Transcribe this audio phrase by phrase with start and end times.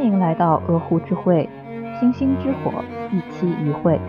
[0.00, 1.46] 欢迎来到鹅湖之会，
[2.00, 4.00] 星星之火，一期一会。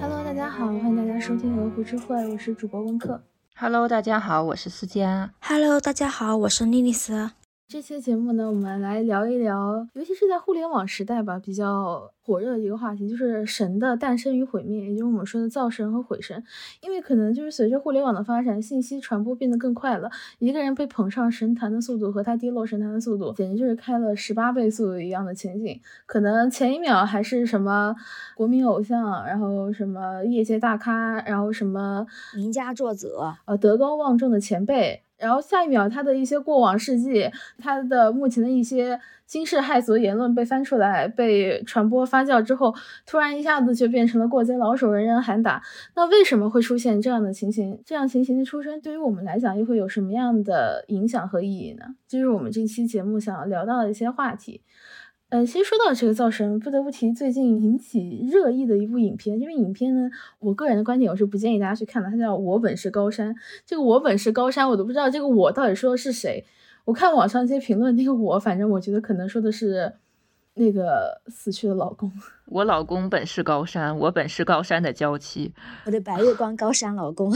[0.00, 3.20] Hello，大家好，欢迎大家收听鹅湖之会，我是主播温克。
[3.54, 5.30] Hello，大家好，我是思佳。
[5.42, 7.32] Hello，大家好，我是莉莉丝。
[7.70, 16.42] 这期节目呢，我们来聊一聊，尤其是在互联网时代吧，比较火热的一个话题，就是神的诞生与毁灭，也就是我们说的造神和毁神。
[16.80, 25.78] 因为可能就是随着互联网的发展，信息传播变得更快了，一个人被捧上神坛的速度和他跌落神坛的速度，简直就是开了十八倍速度一样的前进。
[26.06, 27.94] 可能前一秒还是什么
[28.34, 35.02] 国民偶像，然后什么业界大咖，然后什么名家作者，呃德高望重的前辈。
[35.18, 45.60] 然后下一秒，他的一些过往事迹，他的目前的一些惊世骇俗言论被翻出来，被传播发酵之后，突然一下子就变成了过街老鼠，人人喊打。
[45.96, 47.82] 那为什么会出现这样的情形？
[47.84, 51.84] 这样情形的出生，对于我们来讲又会有什么样的影响和意义呢？
[52.06, 54.62] 就是我们这期节目想要聊到的一些话题。
[55.30, 59.38] 呃，先说到这个造神，不得不提最近引起热议的一部影片。
[59.38, 63.34] 这部影片呢，我个人的观点我是不建议大家去看的，它叫《我本是高山》。
[63.66, 66.42] 这个“我本是高山”，我都不知道这个“我”到底说的是谁。
[66.86, 69.92] 我看网上一些评论，那个“我”，反正我觉得可能说的是
[70.54, 72.10] 那个死去的老公。
[72.48, 75.52] 我老公本是高山，我本是高山的娇妻。
[75.84, 77.30] 我的白月光高山老公。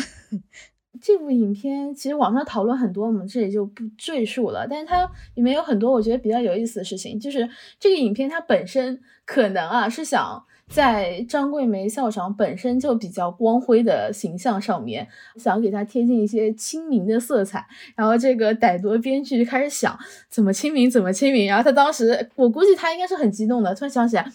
[1.01, 4.67] 这部影片其实网上讨论很多，我们这里就不赘述了。
[4.69, 7.49] 但是它里面有很多我觉得比较有意思的事情，就是
[7.81, 17.67] 这个影片它本身可能啊是想在张桂梅校长本身就比较光辉的形象上面，想给她贴近一些亲民的色彩。
[17.97, 21.47] 然后这个歹毒的编剧就开始想怎么亲民，怎么亲民。
[21.47, 24.31] 然后他当时我估计他应该是很激动的，突然想起来，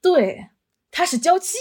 [0.00, 0.46] 对，
[0.90, 1.56] 他是娇妻。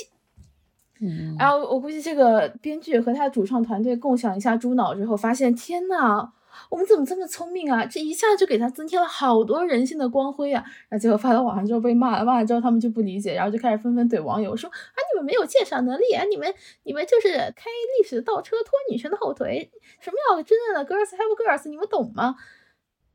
[1.01, 6.33] 嗯，然后我估计这个编剧和他的主创团队共享一下猪脑之后，发现天呐，
[6.69, 7.85] 我们怎么这么聪明啊？
[7.85, 10.61] 这一下就给他增添了好多人性的光辉啊！
[10.89, 19.71] 然后结果发到网上之后被骂了，骂了之后他们就不理解，然后就开始纷纷怼网友说啊，你们没有鉴赏能力啊，你们你们就是开历史倒车拖女权的后腿，
[20.01, 22.35] 什么叫真正的 girls have girls，你们懂吗？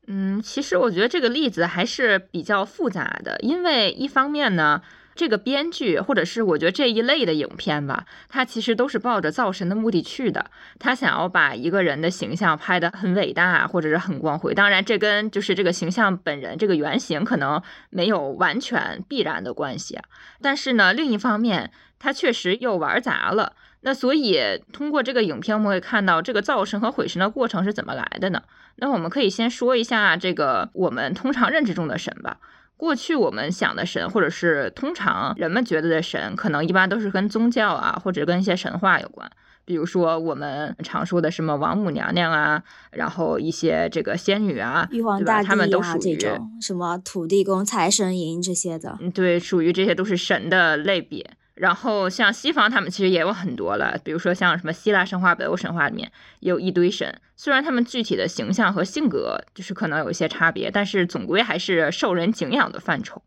[0.07, 4.81] 嗯，其实我觉得这个例子还是比较复杂的，因为一方面呢。
[5.15, 10.51] 这个编剧，或者是我觉得这一类的影片吧，他其实都是抱着造神的目的去的。
[10.77, 14.53] 他想要把一个人的形象拍得很伟大，或者是很光辉。
[14.53, 19.97] 当然，这跟就是这个形象本人这个原型可能没有完全必然的关系。
[20.41, 23.53] 但是呢，另一方面，他确实又玩砸了。
[23.81, 28.41] 那所以通过这个影片，我们会看到这个造神和毁神的过程是怎么来的呢？
[28.77, 32.37] 那我们可以先说一下这个我们通常认知中的神吧。
[32.77, 39.29] 过去我们想的神，或者是通常人们觉得的神，可能一般都是跟宗教啊，或者跟一些神话有关。
[39.63, 48.97] 比如说我们常说的什么王母娘娘啊，然后一些这个仙女啊，玉皇大帝他们都啊属于这种什么土地公、财神爷这些的。
[49.01, 51.25] 嗯，对，属于这些都是神的类别。
[51.55, 56.11] 然后像西方，他们其实也有很多了，比如说像什么希腊神话、北欧神话里面
[56.41, 63.21] 有一堆神，虽然他们具体的形象和性格就是可能有一些差别，但是总归还是受人敬仰的范畴。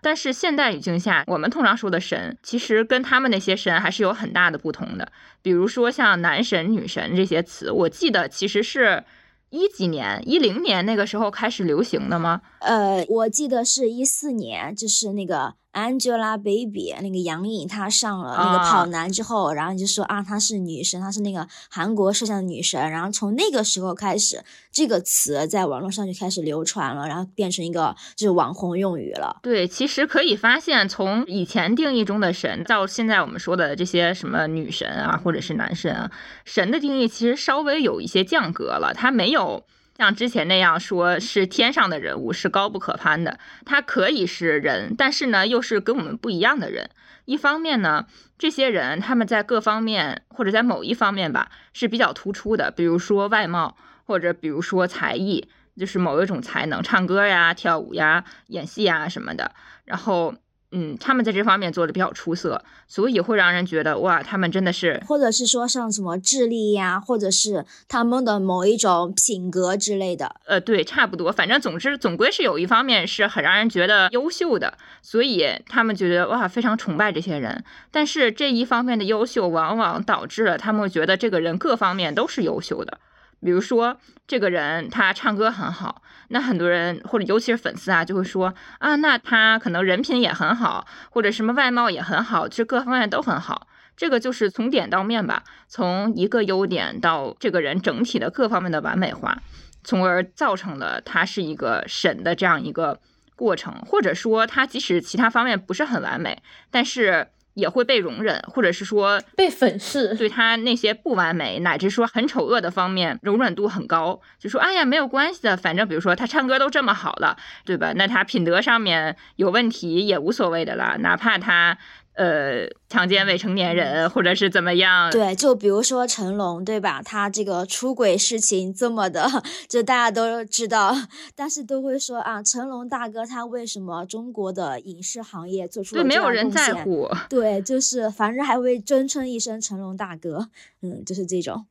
[0.00, 5.10] 但是现代语境下，我们通常说的神，其实跟他们那些神还是有很大的不同的。
[5.40, 9.02] 比如说像男神、女神这些词，我记得其实是
[9.48, 12.42] 一几年、一零年那个时候开始流行的吗？
[12.60, 22.90] 呃，我记得是一四年，就是那个 Angelababy 那个杨颖，她上了那个啊跑男之后，然后你就说啊，她是女神，她是那个韩国摄像的女神。
[22.90, 24.42] 然后从那个时候开始，
[24.72, 29.38] 这个词在网络上就开始流传了，然后变成一个就是网红用语了。
[29.42, 36.10] 对，其实可以发现，从以前定义中的神到现在我们说的这些什么女神啊，或者是男神啊，
[36.44, 39.64] 神的定义其实稍微有一些降格了，它没有。
[39.96, 43.38] 像之前那样说是天上的人物，是高不可攀的。
[43.64, 46.90] 他可以是人，但是呢，又是跟我们不一样的人。
[47.26, 48.06] 一方面呢，
[48.36, 55.48] 这些人他们在各方面或者在某一方面吧是比较突出的，比如说外貌，或者比如说才艺，
[55.78, 59.52] 就是某一种才能，唱歌呀、跳舞呀、演戏呀什么的。
[59.84, 60.34] 然后，
[60.76, 70.34] 嗯，他们在这方面做的比较出色，所以会让人觉得哇，他们真的是或者是说像什么智力呀，或者是他们的某一种品格之类的。
[70.46, 77.62] 呃，对，差不多，反正总之总归是有一方面是很让人觉得优秀的，所以他们觉得哇，非常崇拜这些人。
[77.92, 82.98] 但是这一方面的优秀，往往导致了他们会觉得这个人各方面都是优秀的。
[83.40, 86.00] 比如说，这个人他唱歌很好，
[86.34, 93.68] 那很多人或者尤其是粉丝啊，就会说啊，那他可能人品也很好，或者什么外貌也很好，其实各方面都很好。
[93.96, 99.38] 这个就是从点到面吧，从一个优点到这个人整体的各方面的完美化，
[99.84, 102.98] 从而造成了他是一个神的这样一个
[103.36, 106.42] 过程，或者说他即使其他方面不是很完美，
[106.72, 107.28] 但是。
[107.54, 117.92] 也会被容忍，或者是说被粉饰，对他那些不完美乃至说很丑恶的方面容忍度很高，就说哎呀没有关系的，反正比如说他唱歌都这么好了，对吧？
[117.96, 121.78] 那他品德上面有问题也无所谓的啦，哪怕他。
[122.14, 125.10] 呃，强奸未成年人，或者是怎么样？
[125.10, 127.02] 对，就比如说成龙，对吧？
[127.02, 129.28] 他这个出轨事情这么的，
[129.68, 130.94] 就大家都知道，
[131.34, 137.10] 但是都会说啊，成龙大哥他为什么中国的影视行业做出了没有人在乎？
[137.28, 140.48] 对，就是反正还会尊称一声成龙大哥，
[140.82, 141.66] 嗯，就是这种。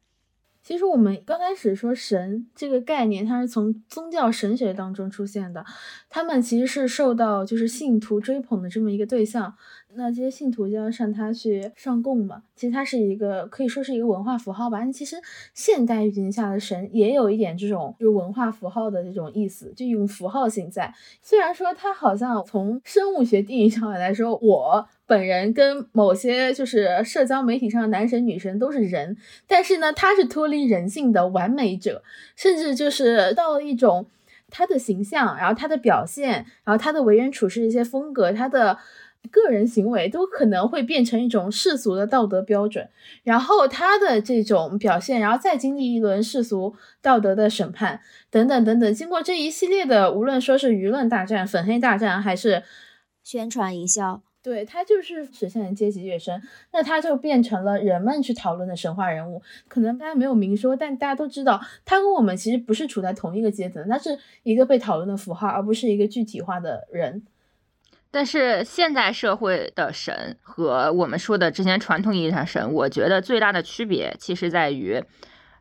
[0.61, 5.65] 其实我们刚开始说神这个概念，它是从宗教神学当中出现的，
[6.09, 9.55] 他们其实是受到就是信徒追捧的这么一个对象。
[9.95, 14.79] 那这些信徒就要上他去上供嘛，其实它是一个可以说是一个文化符号吧。
[14.79, 15.17] 但其实
[15.53, 20.93] 现代语境下的神也有一点这种就文化符号的这种意思，就用符号性在。
[21.21, 29.15] 虽然说它好像从生物学定义上来说，我本人跟某些就是社交媒体上的男神女神都是人，
[29.47, 32.03] 但是呢，他是脱离人性的完美者，
[32.35, 34.07] 甚至就是到了一种
[34.49, 38.79] 他的形象，然后他的表现，然后他的为人处事一些风格，他的。
[39.31, 42.87] 个人行为都可能会变成一种世俗的道德标准，
[43.23, 52.63] 然后他的这种表现，然后再经历一轮世俗道德的审判，等等等等，经过这一系列的，无论说是舆论大战、粉黑大战，还是
[53.23, 56.41] 宣传营销，对他就是实现了阶级跃升，
[56.73, 59.41] 那他就变成了人们去讨论的神话人物。
[59.67, 67.23] 可能大家没有明说，但大家都知道，他跟我们其实不是处在同一个阶层，他是一个被讨论的符号，而不是一个具体化的人。
[68.13, 75.03] 但是现代社会的神和我们说的之前传统意义上神，我觉得最大的区别其实在于。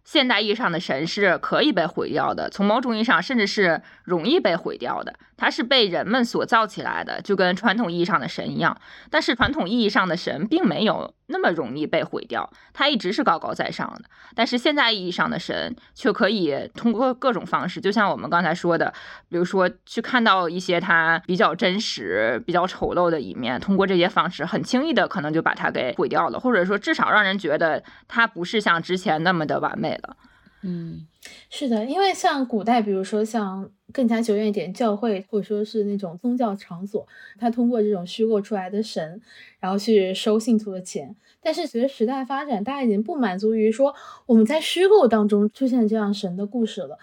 [0.05, 5.15] 现代意义上的神是可以被毁掉的，从某种意义上甚至是容易被毁掉的。
[5.37, 8.77] 它是被人们所造起来的，就跟传统意义上的神一样。
[9.11, 14.05] 但是传统意义上的神并没有那么容易被毁掉，他一直是高高在上的。
[14.35, 18.93] 但是现在意义上的神却可以通过各种方式，就像我们刚才说的，
[19.29, 29.99] 比如说去看到一些他比较真实、比较丑陋的一面，通过这些方式很轻易的可能就把它给毁掉了，或者说至少让人觉得他不是像之前那么的完美。
[30.03, 30.17] 了，
[30.65, 31.07] 嗯，
[31.51, 37.05] 是的，因为像古代，比如说像更加久远一点教会，或者说是那种宗教场所，
[37.37, 39.21] 他通过这种虚构出来的神，
[39.59, 41.17] 然后去收信徒的钱。
[41.43, 43.93] 但是随着时代发展，大家已经不满足于说
[44.27, 46.97] 我们在虚构当中出现这样神的故事了，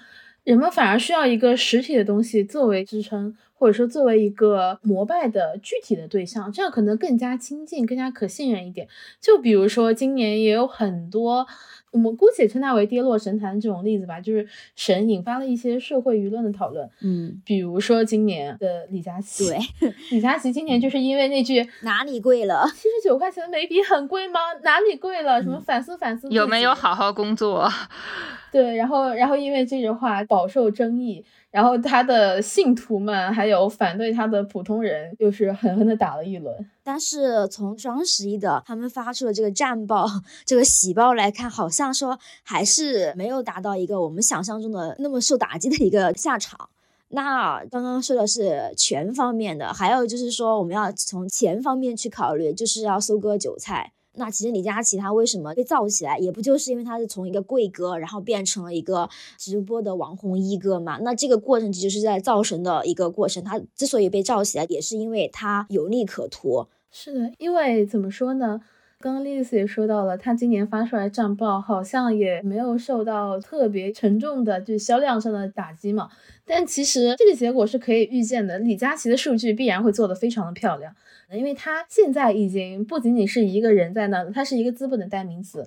[0.45, 8.87] 人们反而需要一个实体的东西作为支撑，或者说作为一个膜拜的具体的对象，这样可能更加亲近、更加可信任一点。
[9.19, 11.45] 就比如说今年也有很多。
[11.91, 16.89] 我们姑且称它为跌落神坛这种例子吧，就是神引发了一些社会舆论的讨论。
[17.01, 19.45] 嗯，比如说今年的李佳琦，
[19.79, 24.39] 对，李佳琦今年就是因为那句哪里贵了，七十九块钱的眉笔很贵吗？
[24.63, 25.41] 哪里贵了？
[25.41, 27.67] 什么反思反思，有没有好好工作？
[28.51, 31.23] 对，然后然后因为这句话饱受争议。
[31.51, 36.69] 然后他的信徒们还有反对他的普通人，又是狠狠的打了一轮。
[36.83, 40.07] 但是从双十一的他们发出的这个战报、
[40.45, 46.69] 这个喜报来看，好像说还是没有达到一个我们想象中的那么受打击的一个下场。
[47.09, 53.93] 那刚刚说的是全方面的，还有就是说我们要从钱方面去考虑，就是要收割韭菜。
[54.15, 60.97] 那其实李佳琦他为什么被造起来，也不就是因为他是从一个贵哥，然后变成了一个直播的网红一哥嘛？
[60.97, 63.43] 那这个过程其实是在造神的一个过程。
[63.43, 66.67] 他之所以被造起来，也是因为他有利可图。
[66.91, 68.59] 是的，因为怎么说呢？
[69.01, 76.09] 刚刚丽丝也说到了，他今年发出来战报，好像也没有受到特别沉重的就是销量上的打击嘛。
[76.45, 80.93] 但其实这个结果是可以预见的，李佳琦的数据必然会做得非常的漂亮。
[81.31, 85.65] 因为他现在已经不仅仅是一个人在那，他是一个资本的代名词。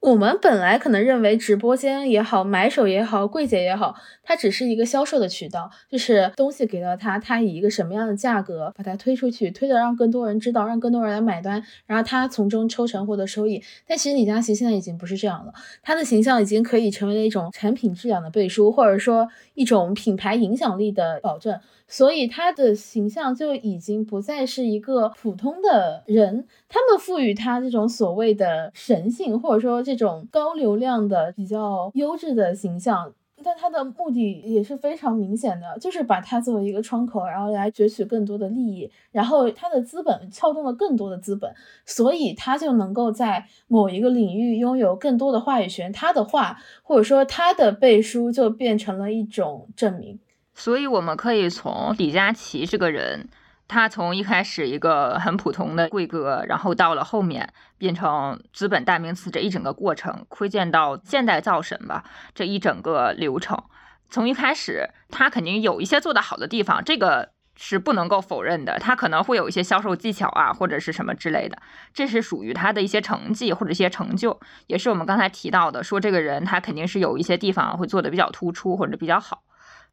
[0.00, 13.60] 我们本来可能认为直播间也好，买手也好，柜姐也好，它只是一个销售的渠道，就是东西给到他，他以一个什么样的价格把它推出去，推的让更多人知道，让更多人来买单，然后他从中抽成获得收益。
[13.86, 21.58] 但其实李佳琦现在已经不是这样了，他的形象已经可以成为了一种产品质量的背书，或者说一种品牌影响力的保证。
[21.88, 33.12] 所以他的形象就已经不再是一个普通的人，他们赋予他这种所谓的神性，或者说这种高流量的比较优质的形象，
[33.44, 50.18] 但他的目的也是非常明显的，就是把它作为一个窗口，然后来攫取更多的利益，然后他的资本撬动了更多的资本，所以他就能够在某一个领域拥有更多的话语权，他的话或者说他的背书就变成了一种证明。
[50.56, 53.28] 所以我们可以从李佳琦这个人。
[53.68, 63.60] 他从一开始一个很普通的贵哥，然后到了后面变成资本代名词这一整个过程，窥见到现代造神吧这一整个流程。
[64.08, 68.78] 从一开始，他肯定有一些做得好的地方，这个是不能够否认的。
[68.78, 71.58] 他可能会有一些销售技巧啊，或者是什么之类的，
[71.92, 79.42] 这是属于他的一些成绩或者一些成就，也是我们刚才提到的，说这个人他肯定是有一些地方会做得比较突出或者比较好。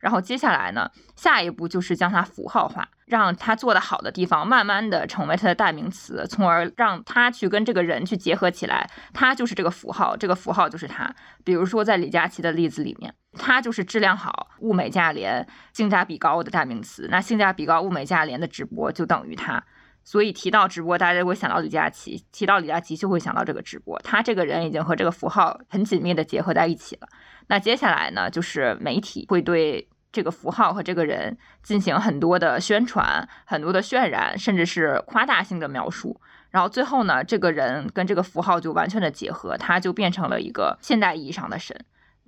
[0.04, 11.10] 然后接下来呢，下一步就是将它符号化，让他做的好的地方慢慢的成为他的代名词，从而让他去跟这个人去结合起来，他就是这个符号，这个符号就是他。
[11.46, 17.08] 比如说在李佳琦的例子里面，他就是质量好、物美价廉、性价比高的代名词。
[17.10, 19.64] 那性价比高、物美价廉的直播就等于他。
[20.04, 23.98] 所以提到直播，大家就会想到李佳琦；提到李佳琦，就会想到这个直播。
[24.00, 27.08] 他这个人已经和这个符号很紧密的结合在一起了。
[27.48, 29.88] 那接下来呢，就是媒体会对。
[30.14, 41.76] 这个符号和这个人进行很多的宣传，很多的渲染，甚至是夸大性的描述，然后最后呢，这个人跟这个符号就完全的结合，他就变成了一个现代意义上的神。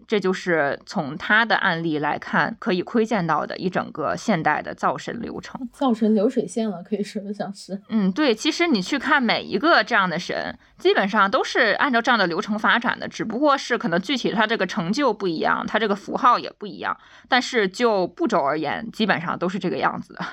[0.08, 7.82] 这就是从他的案例来看，可以窥见到的一整个现代的造神流程，造神流水线了，可以说得上是。
[7.90, 16.96] 嗯，对，其实你去看每一个这样的神，基本上都是按照这样的流程发展的，只不过是可能具体他这个成就不一样，他这个符号也不一样，
[17.28, 20.24] 但是就步骤而言，基本上都是这个样子的。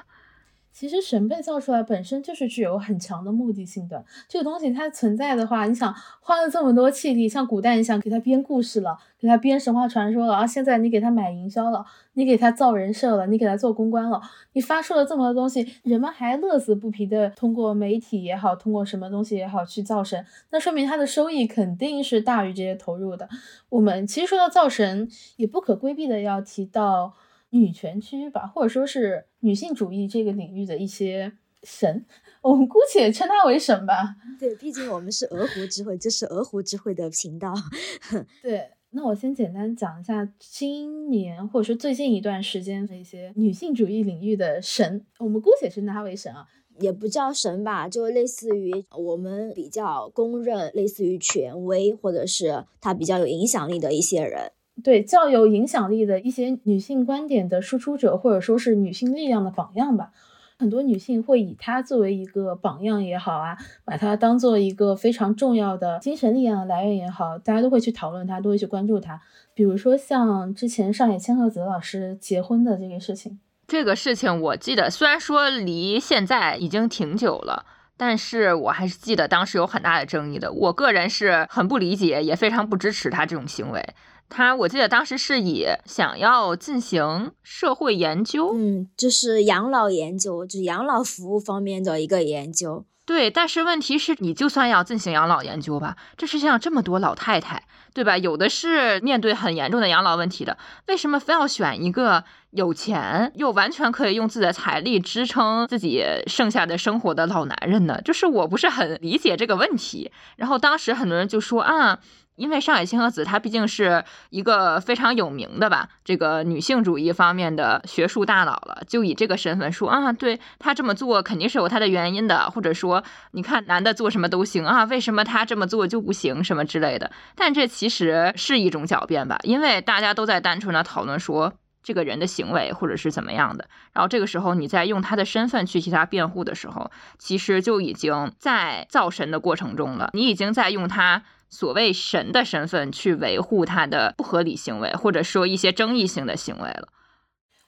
[0.72, 4.04] 其实神被造出来本身就是具有很强的目的性的。
[4.26, 14.20] 这个东西它存在的话，你想花了这么多气力，像古代你想给他编故事了，给他编神话传说了，啊，现在你给他买营销了，你给他造人设了，你给他做公关了，
[14.54, 23.28] 你发出了这么多东西，人们还乐此不疲的通过媒体也好，通过什么东西也好去造神，那说明他的收益肯定是大于这些投入的。
[23.68, 27.14] 我们其实说到造神，也不可规避的要提到。
[27.52, 31.32] 女权区吧，或者说是女性主义这个领域的一些
[31.62, 32.04] 神，
[32.40, 34.16] 我们姑且称它为神吧。
[34.38, 37.54] 对，毕竟我们是鹅湖之会，这是鹅湖之会的频道。
[38.42, 46.46] 对，那我先简单讲一下今年或者说最近一段时间的一些女性主义领域的神，我们姑且称它为神啊，
[46.80, 54.52] 也不叫神吧，就类似于我们比较公认，类似于权威或者是他比较有影响力的一些人。
[54.82, 60.10] 对较有影响力的一些女性观点的输出者，或者说是女性力量的榜样吧。
[60.58, 69.20] 很多女性会以她作为一个榜样也好啊，把她当做一个非常重要的精神力量的来源也好，大家都会去讨论她，都会去关注她。
[69.54, 80.52] 比如说像之前上野千鹤子老师结婚的这个事情，这个事情我记得，虽然说离现在已经挺久了，但是我还是记得当时有很大的争议的。
[80.52, 83.84] 我个人是很不理解，也非常不支持他这种行为。
[84.32, 92.86] 他我记得当时是以想要进行社会研究，嗯，就是养老研究，就是养老服务方面的一个研究。
[93.04, 97.62] 对，但是问题是，你就算要进行养老研究吧，这世界上这么多老太太，
[97.92, 98.16] 对吧？
[98.16, 102.22] 有的是面对很严重的养老问题的，为什么非要选一个
[102.52, 108.00] 有钱又完全可以用自己的财力支撑自己剩下的生活的老男人呢？
[108.02, 110.12] 就是我不是很理解这个问题。
[110.36, 111.98] 然后当时很多人就说啊。
[112.42, 127.12] 因为上野千鹤子她毕竟是一个非常有名的吧，这个女性主义方面的学术大佬了，就以这个身份说啊，对她这么做肯定是有她的原因的，或者说你看男的做什么都行啊，为什么她这么做就不行什么之类的？
[127.36, 131.52] 但这其实是一种狡辩吧，因为大家都在单纯的讨论说
[131.84, 141.22] 这个人的行为或者是怎么样的，然后这个时候你在用他的身份去替他辩护的时候，其实就已经在造神的过程中了，你已经在用他。
[141.52, 146.88] 所谓神的身份去维护他的不合理行为，或者说一些争议性的行为了。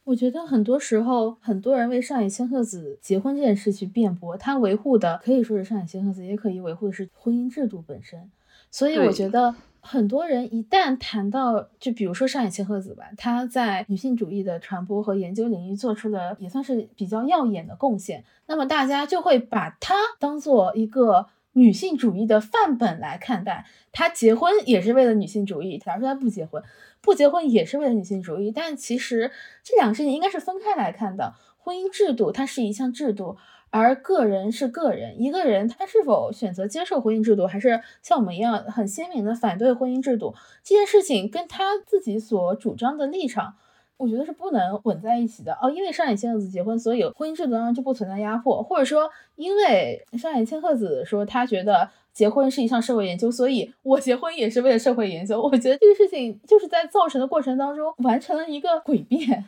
[0.05, 8.31] 我觉得很多时候，很多人为上野千鹤子结婚这件事去辩驳，他维护的可以说是上野千鹤子，也可以维护的是婚姻制度本身。
[8.71, 21.27] 所以我觉得很多人一旦谈到，就比如说上野千鹤子吧，她在女性主义的传播和研究领域做出了也算是比较耀眼的贡献，那么大家就会把她当做一个。
[21.55, 25.79] 女性主义的范本来看待，她结婚也是为了女性主义。
[25.79, 26.63] 假如说她不结婚，
[27.01, 28.51] 不结婚也是为了女性主义。
[28.51, 29.31] 但其实
[29.63, 31.35] 这两个事情应该是分开来看的。
[31.57, 33.39] 婚姻制度它是一项制度，
[33.71, 43.55] 而个人是个人，一个人他是否选择接受婚姻制度，还是像我们一样很鲜明的反对婚姻制度，这件事情跟他自己所主张的立场。
[43.97, 55.41] 我觉得是不能混在一起的哦，因为上野千鹤子结婚，所以婚姻制度当中就不存在压迫，或者说因为上野千鹤子说她觉得结婚是一项社会研究，所以我结婚也是为了社会研究。
[55.41, 59.45] 我觉得这个事情就是在造成的过程当中完成了一个诡辩。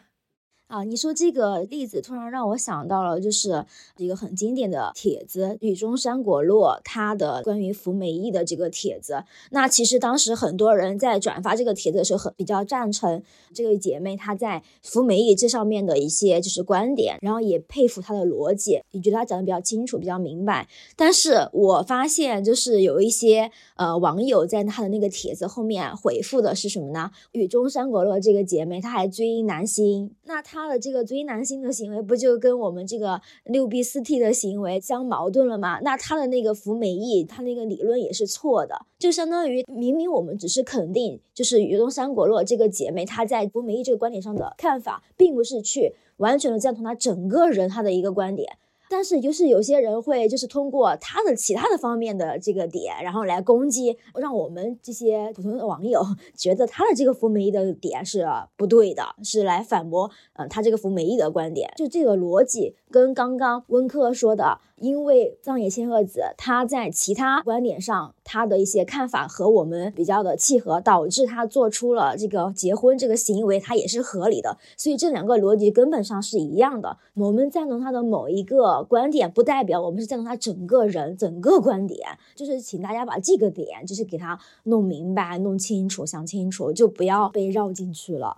[0.69, 3.65] 啊，你说这个例子突然让我想到了，就是
[3.99, 9.23] 一个很经典的帖子，雨中山果落他的关于服美役的这个帖子。
[9.53, 13.23] 那其实当时很多人在转发这个帖子的时候，很比较赞成
[13.55, 20.67] 这位姐妹她在服美役这上面的一些就是观点，然后也佩服她的逻辑，也觉得她讲的比较清楚、比较明白。
[20.97, 27.13] 但是我发现，就是有一些呃网友在他的那个帖子后面回复的是什么呢？
[27.31, 30.56] 雨中山果落这个姐妹，她还追男星，那她。
[30.57, 35.81] 他的这个追男性的行为，不就跟我们这个六 B 四 T 的行为相矛盾了吗？
[35.83, 48.57] 那他的那个福美役，他那个理论也是错的，就相当于明明我们只是肯定，就是于东山果洛这个姐妹她在福美役这个观点上的看法，并不是去完全的赞同她整个人她的一个观点。
[48.89, 56.03] 但是就是有些人会就是通过他的其他的方面的这个点，然后来攻击，让我们这些普通的网友
[56.37, 58.27] 觉得他的这个服美役的点是
[58.57, 64.59] 不对的，是来反驳嗯他这个服美役的观点，就这个逻辑跟刚刚温克说的。
[64.79, 74.59] 因为藏野千鹤子他在其他观点上他的一些看法和我们比较的契合，导致他做出了这个结婚这个行为，他也是合理的。
[74.77, 76.99] 所以这两个逻辑根本上是一样的。
[77.15, 82.07] 我们赞同他的某一个观点，不代表我们是赞同他整个人整个观点。
[82.35, 88.37] 就是请大家把这个点就是给他弄明白、弄清楚、想清楚，就不要被绕进去了。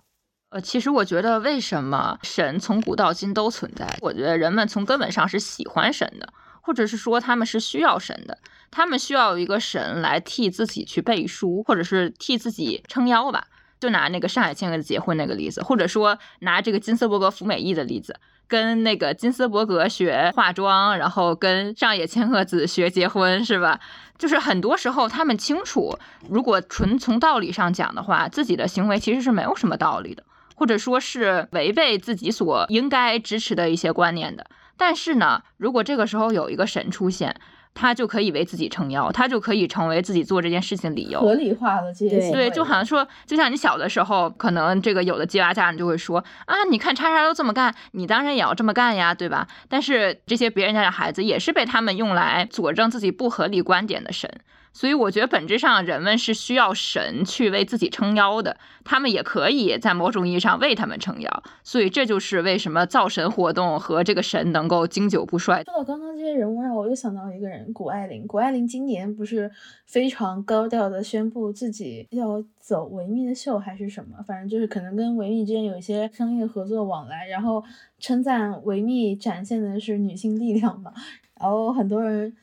[0.49, 3.87] 呃，其实我觉得，为什么神从古到今都存在？
[4.01, 6.27] 我觉得人们从根本上是喜欢神的，
[6.61, 8.35] 或者是说他们是需要神的，
[8.71, 13.45] 他们需要一个神来替自己去背书，或者是替自己撑腰吧。
[13.79, 23.79] 就拿那个上海千鹤结婚那个例子，或者说拿这个金斯伯格服美役的例子，跟那个金斯伯格学化妆，然后跟上野千鹤子学结婚，是吧？
[24.17, 30.23] 就是很多时候他们清楚，如果纯从道理上讲的话，自己的行为其实是没有什么道理的。
[30.59, 37.33] 或者说是违背自己所应该支持的一些观念的，但是呢，如果这个时候有一个神出现，
[37.73, 42.29] 他就可以为自己撑腰，他就可以成为自己做这件事情理由，合理化了这些。
[42.33, 49.47] 对，就好像说，就像你小的时候，可能这个有的鸡娃家长就会说啊，你看叉叉都这么干，你当然也要这么干呀，对吧？
[49.69, 54.29] 但是这些别人家的孩子也是被他们用来佐证自己不合理观点的神。
[54.71, 61.43] 所以我觉得本质上人们是需要神去为自己撑腰的，他们也可以在某种意义上为他们撑腰。
[61.63, 65.63] 所以这就是为什么造神活动和这个神能够经久不衰。
[65.63, 68.25] 说到刚刚这些人物，让我又想到一个人，谷爱凌。
[68.25, 69.51] 谷爱凌今年不是
[69.85, 77.63] 非常高调的宣布自己要走维密的秀还是什么，反正就是可能跟维密之间有一些商业合作往来，然后
[77.99, 80.93] 称赞维密展现的是女性力量嘛，
[81.39, 82.33] 然后很多人。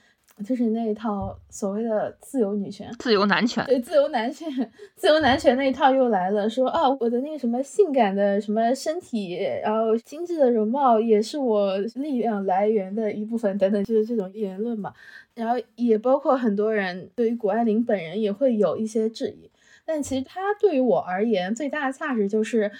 [0.45, 4.49] 就是那一套所谓的自由女权、自由男权，对自由男权、
[4.95, 14.93] 自由男权那一套又来了，说啊，我的那个什么性感的什么身体，然后精致的容貌也是我力量来源的一部分，等等，就是这种言论嘛。
[15.35, 19.51] 然后也包括很多人对于谷爱凌本人也会有一些质疑，
[19.85, 22.71] 但其实她对于我而言最大的价值就是。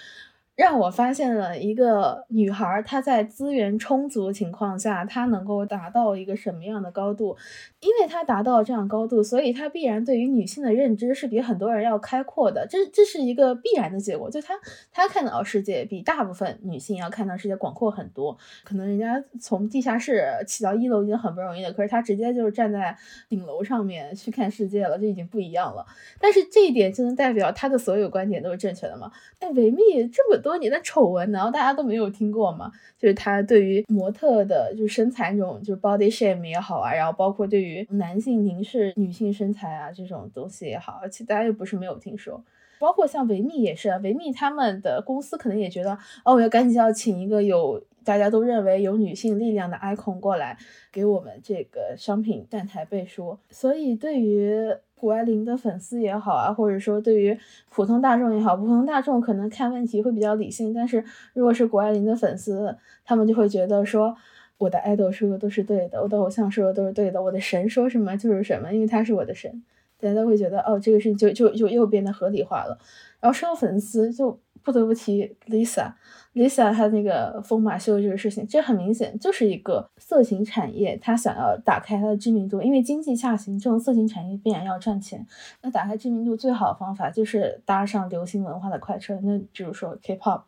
[0.57, 7.37] 让我发现了一个女孩，她在资源充足情况下，她能够达到一个什么样的高度？
[7.79, 12.65] 因为她达到这样高度，所以她必然对于女性的认知是比很多人要开阔的。
[12.67, 14.55] 这这是一个必然的结果，就她
[14.91, 18.35] 她看到世界比大部分女性要看到世界广阔很多。
[18.63, 22.97] 可能人家从地下室起到一楼已经很不容易了，可是她直接就是站在
[23.29, 25.85] 顶楼上面去看世界了，这已经不一样了。
[26.19, 29.11] 但是这一点就能代表她的所有观点都是正确的吗？
[29.37, 30.41] 哎，维密这么。
[30.47, 32.71] 多年的丑闻，难道大家都没有听过吗？
[32.97, 42.41] 就是他对于模特的，就身材这种，就是 body shame 也好啊，然后包括对于男性凝视女性身材啊这种东西也好，而且大家又不是没有听说。
[42.79, 50.57] 包括像维密也是，维密他们的公司可能也觉得，哦，我要赶紧要请一个有大家都认为有女性力量的 icon 过来
[50.93, 53.37] 给我们这个商品站台背书。
[53.49, 57.37] 所以对于谷爱凌的粉丝也好啊，或者说对于
[57.69, 64.15] 普通大众也好，普通大众可能看问题会比较理性，但是如果是谷爱凌的粉丝，他们就会觉得说，
[64.57, 69.61] 我的爱豆说的都是对的，我的偶像说的都是对的，我的神说什么就是什么，因为他是我的神，
[69.99, 72.79] 大家都会觉得，哦，这个事情就就就又变得合理化了。
[73.19, 75.93] 然后说粉丝，就不得不提 Lisa。
[76.33, 85.25] Lisa 她那个疯马秀这个事情，这很明显就是一个色情产业，她想要打开它的知名度，因为经济下行，这种色情产业必然要赚钱。
[85.61, 90.41] 那打开知名度最好的方法就是搭上流行文化的快车，那比如说 K-pop。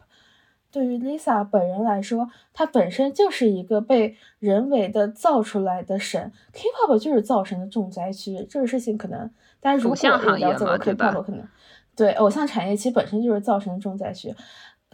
[0.71, 8.45] 对于 Lisa 本人来说，她本身就是一个被人为的造出来的神，K-pop 就是造神的重灾区。
[8.47, 9.95] 这个事情可能大家如果
[10.37, 11.43] 了解过 K-pop，可能
[11.99, 14.33] 对偶像产业其实本身就是造神重灾区。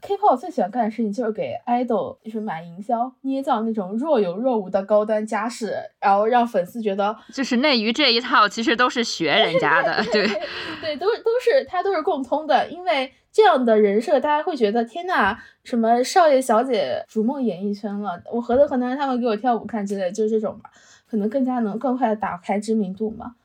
[0.01, 10.27] K-pop 最喜欢干的事情就是给 idol 就是买营销，捏造那种若有若无的高端家世，然后让粉丝觉得就是内娱这一套其实都是学人家的，对
[10.81, 20.69] 对，都都是它都是共通的，因为这样的人设大家会觉得天呐，什么少爷小姐逐梦演艺圈了，我何德何能让他们给我跳舞看之类，就是这种吧，
[21.09, 23.35] 可能更加能更快的打开知名度嘛。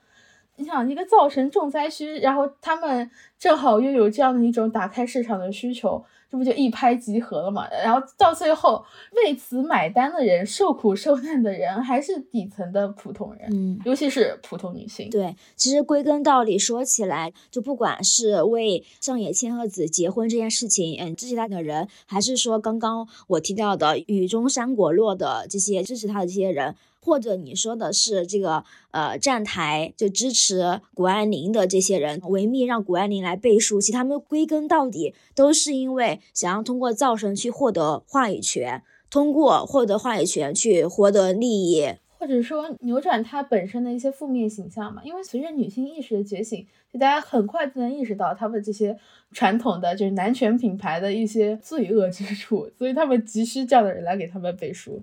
[0.60, 6.04] 你想一个造神重灾区，然后他们正好又有这样的一种打开市场的需求。
[6.30, 7.68] 这不就一拍即合了嘛？
[7.70, 15.10] 然后到最后为此买单的人、受苦受难的人，还是底层的普通人，嗯，尤其是普通女性。
[15.10, 26.76] 对，其实归根到底说起来，就不管是为上野千鹤子结婚这件事情，嗯，支持他的人，还是说刚刚我提到的雨中山果落的这些支持他的这些人。
[27.02, 45.02] 或者你说的是这个呃站台就支持谷爱凌的这些人，维密让谷爱凌来背书，其实他们归根到底都是因为想要通过造神去获得话语权，通过获得话语权去获得利益，或者说扭转它本身的一些负面形象嘛。
[45.02, 48.96] 因为随着女性意识的觉醒，就大家很快就能意识到他们这些
[49.32, 55.02] 传统的就是男权品牌的一些罪恶之处，所以他们急需这样的人来给他们背书。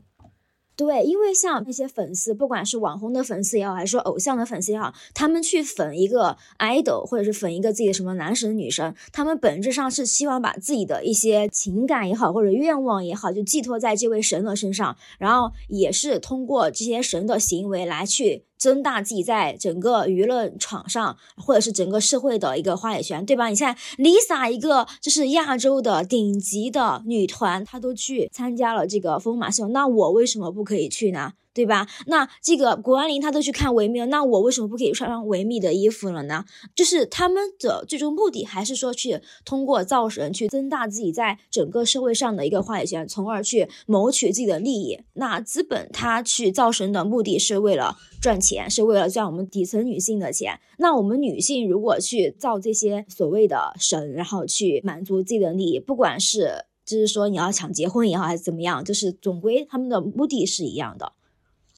[0.78, 18.44] 对，因为像那些粉丝，不管是网红的粉丝也好，还是说偶像的粉丝也好，他们去粉一个 idol，或者是粉一个自己的什么男神女神，他们本质上是希望把自己的一些情感也好，或者愿望也好，就寄托在这位神的身上，然后也是通过这些神的行为来去。
[18.58, 23.48] 增大自己在整个舆论场上，或者是整个社会的一个话语权，对吧？
[23.50, 31.34] 你看 Lisa 一个就是亚洲的顶级的女团，她都去参加了这个疯马秀，那我为什么不可以去呢？
[31.58, 31.88] 对吧？
[32.06, 36.46] 那这个谷爱凌她都去看维密了，那我为什么不可以穿上维密的衣服了呢？
[36.76, 45.00] 就是他们的最终目的还是说去通过造神去增大自己在整个社会上的一个话语权，从而去谋取自己的利益。
[45.14, 50.60] 那资本它去造神的目的是为了赚钱，是为了赚我们底层女性的钱。
[50.78, 61.14] 那我们女性如果去造这些所谓的神，然后去满足自己的利益，不管是就是说你要抢结婚也好，还是怎么样，就是总归他们的目的是一样的。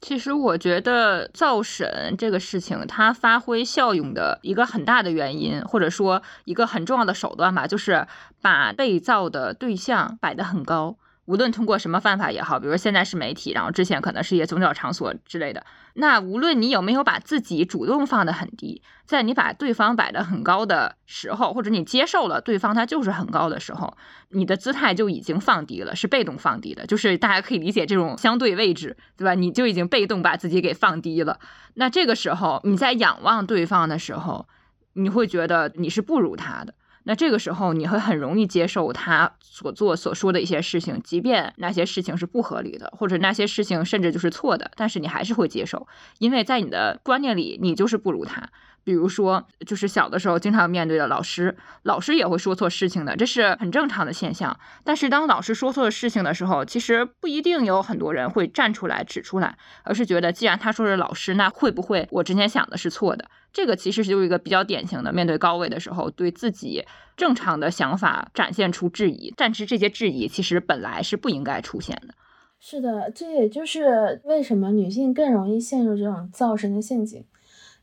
[0.00, 8.06] 其实我觉得造神这个事情，它发挥效用的一个很大的原因，或者说一个很重要的手段吧，就是
[8.40, 10.96] 把被造的对象摆得很高。
[11.30, 15.64] 无论通过什么方法也好，比如现在是媒体，然后之前可能是一些宗教场所之类的。
[15.94, 23.96] 那无论你有没有把自己主动放得很低，在你把对方摆得很高的时候，或者你接受了对方他就是很高的时候，
[24.30, 26.84] 你的姿态就已经放低了，是被动放低的。
[26.84, 29.34] 就是大家可以理解这种相对位置，对吧？
[29.34, 31.38] 你就已经被动把自己给放低了。
[31.74, 34.48] 那这个时候你在仰望对方的时候，
[34.94, 36.74] 你会觉得你是不如他的。
[37.10, 48.48] 那这个时候，你会很容易接受他所做所说的一些事情，即便那些事情是不合理的，或者那些事情甚至就是错的，但是你还是会接受，因为在你的观念里，你就是不如他。
[48.84, 54.56] 比如说，就是小的时候经常面对的老师，老师也会说错事情的，这是很正常的现象。
[54.84, 63.28] 但是当老师说错事情的时候，其实不一定有很多人会站出来指出来，而是觉得既然他说是老师，那会不会我之前想的是错的？
[63.52, 66.84] 这个其实就是一个比较典型的，面对高位的时候，对自己
[67.16, 72.14] 正常的想法展现出质疑，但是这些质疑其实本来是不应该出现的。
[72.58, 77.24] 是的，这也就是为什么女性更容易陷入这种造神的陷阱。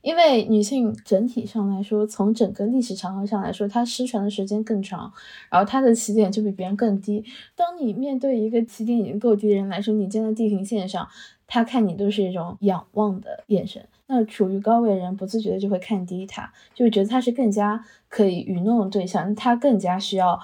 [0.02, 5.12] 因为女性整体上来说，从整个历史长河上来说，她失传的时间更长，
[5.50, 7.26] 然后她的起点就比别人更低。
[7.56, 11.10] 当你面对一个起点已经够低的人来说，你站在地平线上，
[11.48, 13.86] 他看你都是一种仰望的眼神。
[14.08, 20.40] 那处于高位的人不自觉的就会看低他，就会觉得他是更加可以愚弄的对象，他更加需要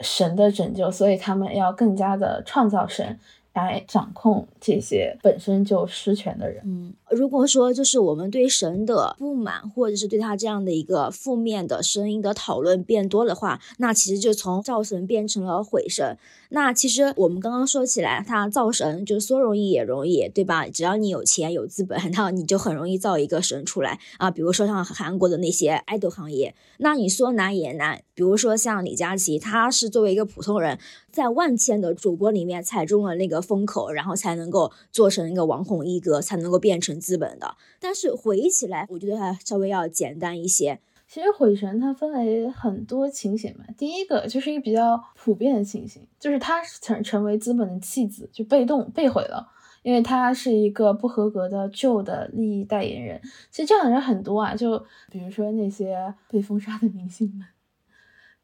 [0.00, 3.18] 神的拯救，所以他们要更加的创造神。
[3.52, 6.62] 来掌控这些本身就失权的人。
[6.64, 16.16] 嗯，如果说就是我们对神的不满，或者是对他这样的一个负面的声音的讨论变多的话，那其实就从造神变成了毁神。
[16.52, 20.66] 那其实我们刚刚说起来，他造神就是说容易也容易，对吧？
[20.68, 24.30] 只要你有钱有资本， 那你就很容易造一个神出来啊。
[24.30, 28.02] 比如说像韩国的那些爱豆行业，那你说难也难。
[28.14, 30.78] 比如说像李佳琦，他是作为一个普通人，
[31.10, 37.56] 在万千的主播里面踩中了那个风口，然后才能够做成一个网红一哥，才能够变成资本的。
[37.80, 40.78] 但是回忆起来，我觉得还稍微要简单一些。
[41.08, 49.48] 其实毁神它分为很多情形嘛，第一个就是一个比较普遍的情形，就是他成成为资本的弃子，就被动被毁了，
[49.82, 53.20] 因为他是一个不合格的旧的利益代言人。
[53.50, 54.78] 其实这样的人很多啊，就
[55.10, 57.44] 比如说那些被封杀的明星们，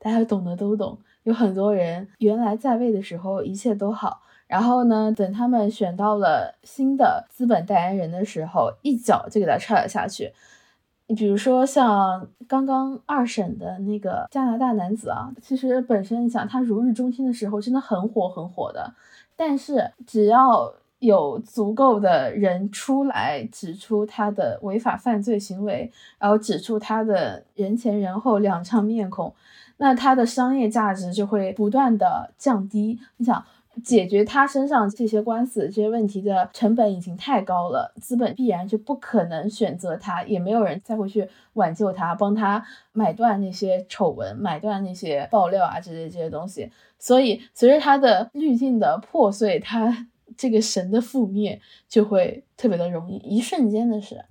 [0.01, 10.32] 大家懂得都懂，有很多人原来在位的时候一切都好，然后呢，等他们选到了新的资本代言人的时候，一脚就给他踹了下去。
[11.09, 18.94] 你比如说像刚刚二审的那个加拿大男子啊，其实本身你想他如日中天的时候真的很火很火的，
[19.37, 29.35] 但是只要有足够的人出来指出他的违法犯罪行为，然后指出他的人前人后两张面孔，
[29.78, 33.00] 那他的商业价值就会不断的降低。
[33.16, 33.44] 你想。
[33.85, 46.71] 解决他身上这些官司、这些问题的成本已经太高了，资本必然就不可能选择他，也没有人再会去挽救他，帮他买断那些丑闻、买断那些爆料啊，这些这些东西。
[46.99, 54.25] 所以，随着他的滤镜的破碎，他这个神的覆灭就会特别的容易，一瞬间的事。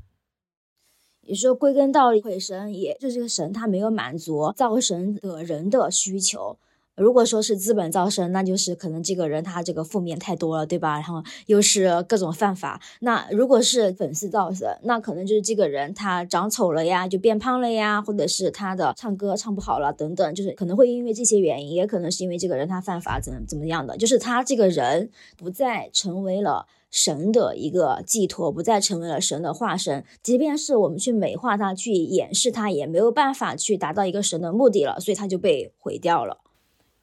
[1.21, 6.57] 也说归根到底，毁神也就这个神，他没有满足造神的人的需求。
[6.95, 10.93] 如果说是资本造神，那就是可能这个人他这个负面太多了，对吧？
[10.93, 12.79] 然后又是各种犯法。
[13.01, 30.05] 那如果是粉丝造神，那可能就是这个人他长丑了呀，就变胖了呀，或者是他的唱歌唱不好了等等，就是可能会因为这些原因，也可能是因为这个人他犯法怎么怎么样的，就是他这个人不再成为了神的一个寄托，不再成为了神的化身。
[30.23, 36.37] 即便是我们去美化他，去掩饰他，也没有办法去达到一个神的目的了，所以他就被毁掉了。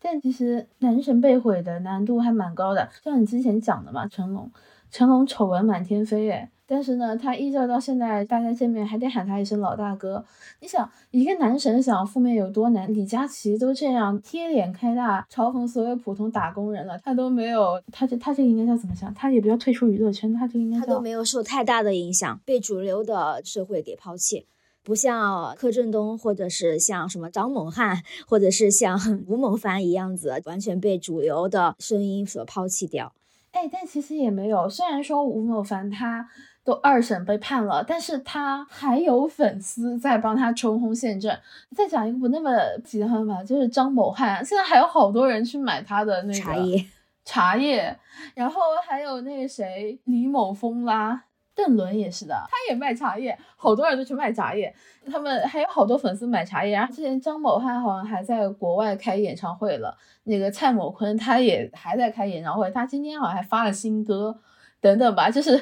[0.02, 4.50] 但其实男神被毁的难度还蛮高的，像你之前讲的嘛，成龙，
[4.90, 10.24] 成龙丑闻满天飞哎，但是呢，他依旧到现在大家见面还得喊他一声老大哥。
[10.60, 12.92] 你想一个男神想要负面有多难？
[12.92, 19.12] 李佳琦都这样贴脸开大嘲讽所有普通打工人了，他都没有，他这他这个应该叫怎么想？
[19.14, 24.46] 他也不要退出娱乐圈，他这应该他都没有受太大的影响，被主流的社会给抛弃。
[24.84, 33.12] 不像柯震东，或者是像什么张猛汉，或者是像 吴某凡一样子，完全被主流的声音所抛弃掉。
[33.52, 34.68] 哎，但其实也没有。
[34.68, 36.28] 虽然说吴某凡他
[36.64, 41.38] 都二审被判了，但是他还有粉丝在帮他冲锋陷阵。
[41.76, 42.50] 再讲一个不那么
[42.82, 46.86] 极端吧，就是张某汉，现在还有好多人去买他的那个茶叶，
[47.24, 47.98] 茶叶。
[48.34, 51.24] 然后还有那个谁，李某峰啦。
[51.54, 54.74] 邓伦也是的，他也卖茶叶，好多人都去卖茶叶，
[55.10, 56.72] 他们还有好多粉丝买茶叶。
[56.72, 64.38] 然后之前张某汉好像还在国外开演唱会了，那个蔡某坤他也还在开演唱会，他今天好像还发了新歌。
[64.82, 65.56] 等等吧，就是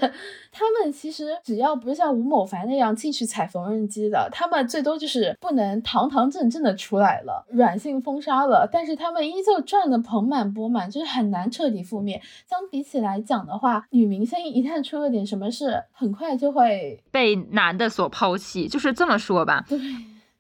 [0.51, 12.21] 他们其实只要不是像吴某凡那样进去踩缝纫机的，他们最多就是不能堂堂正正的出来了，软性封杀了，但是他们依旧赚的盆满钵满，就是很难彻底覆灭。
[12.49, 19.67] 相比起来讲的话，女明星一旦出了点什么事，很快就会被男的所抛弃，就是这么说吧。
[19.69, 19.79] 对，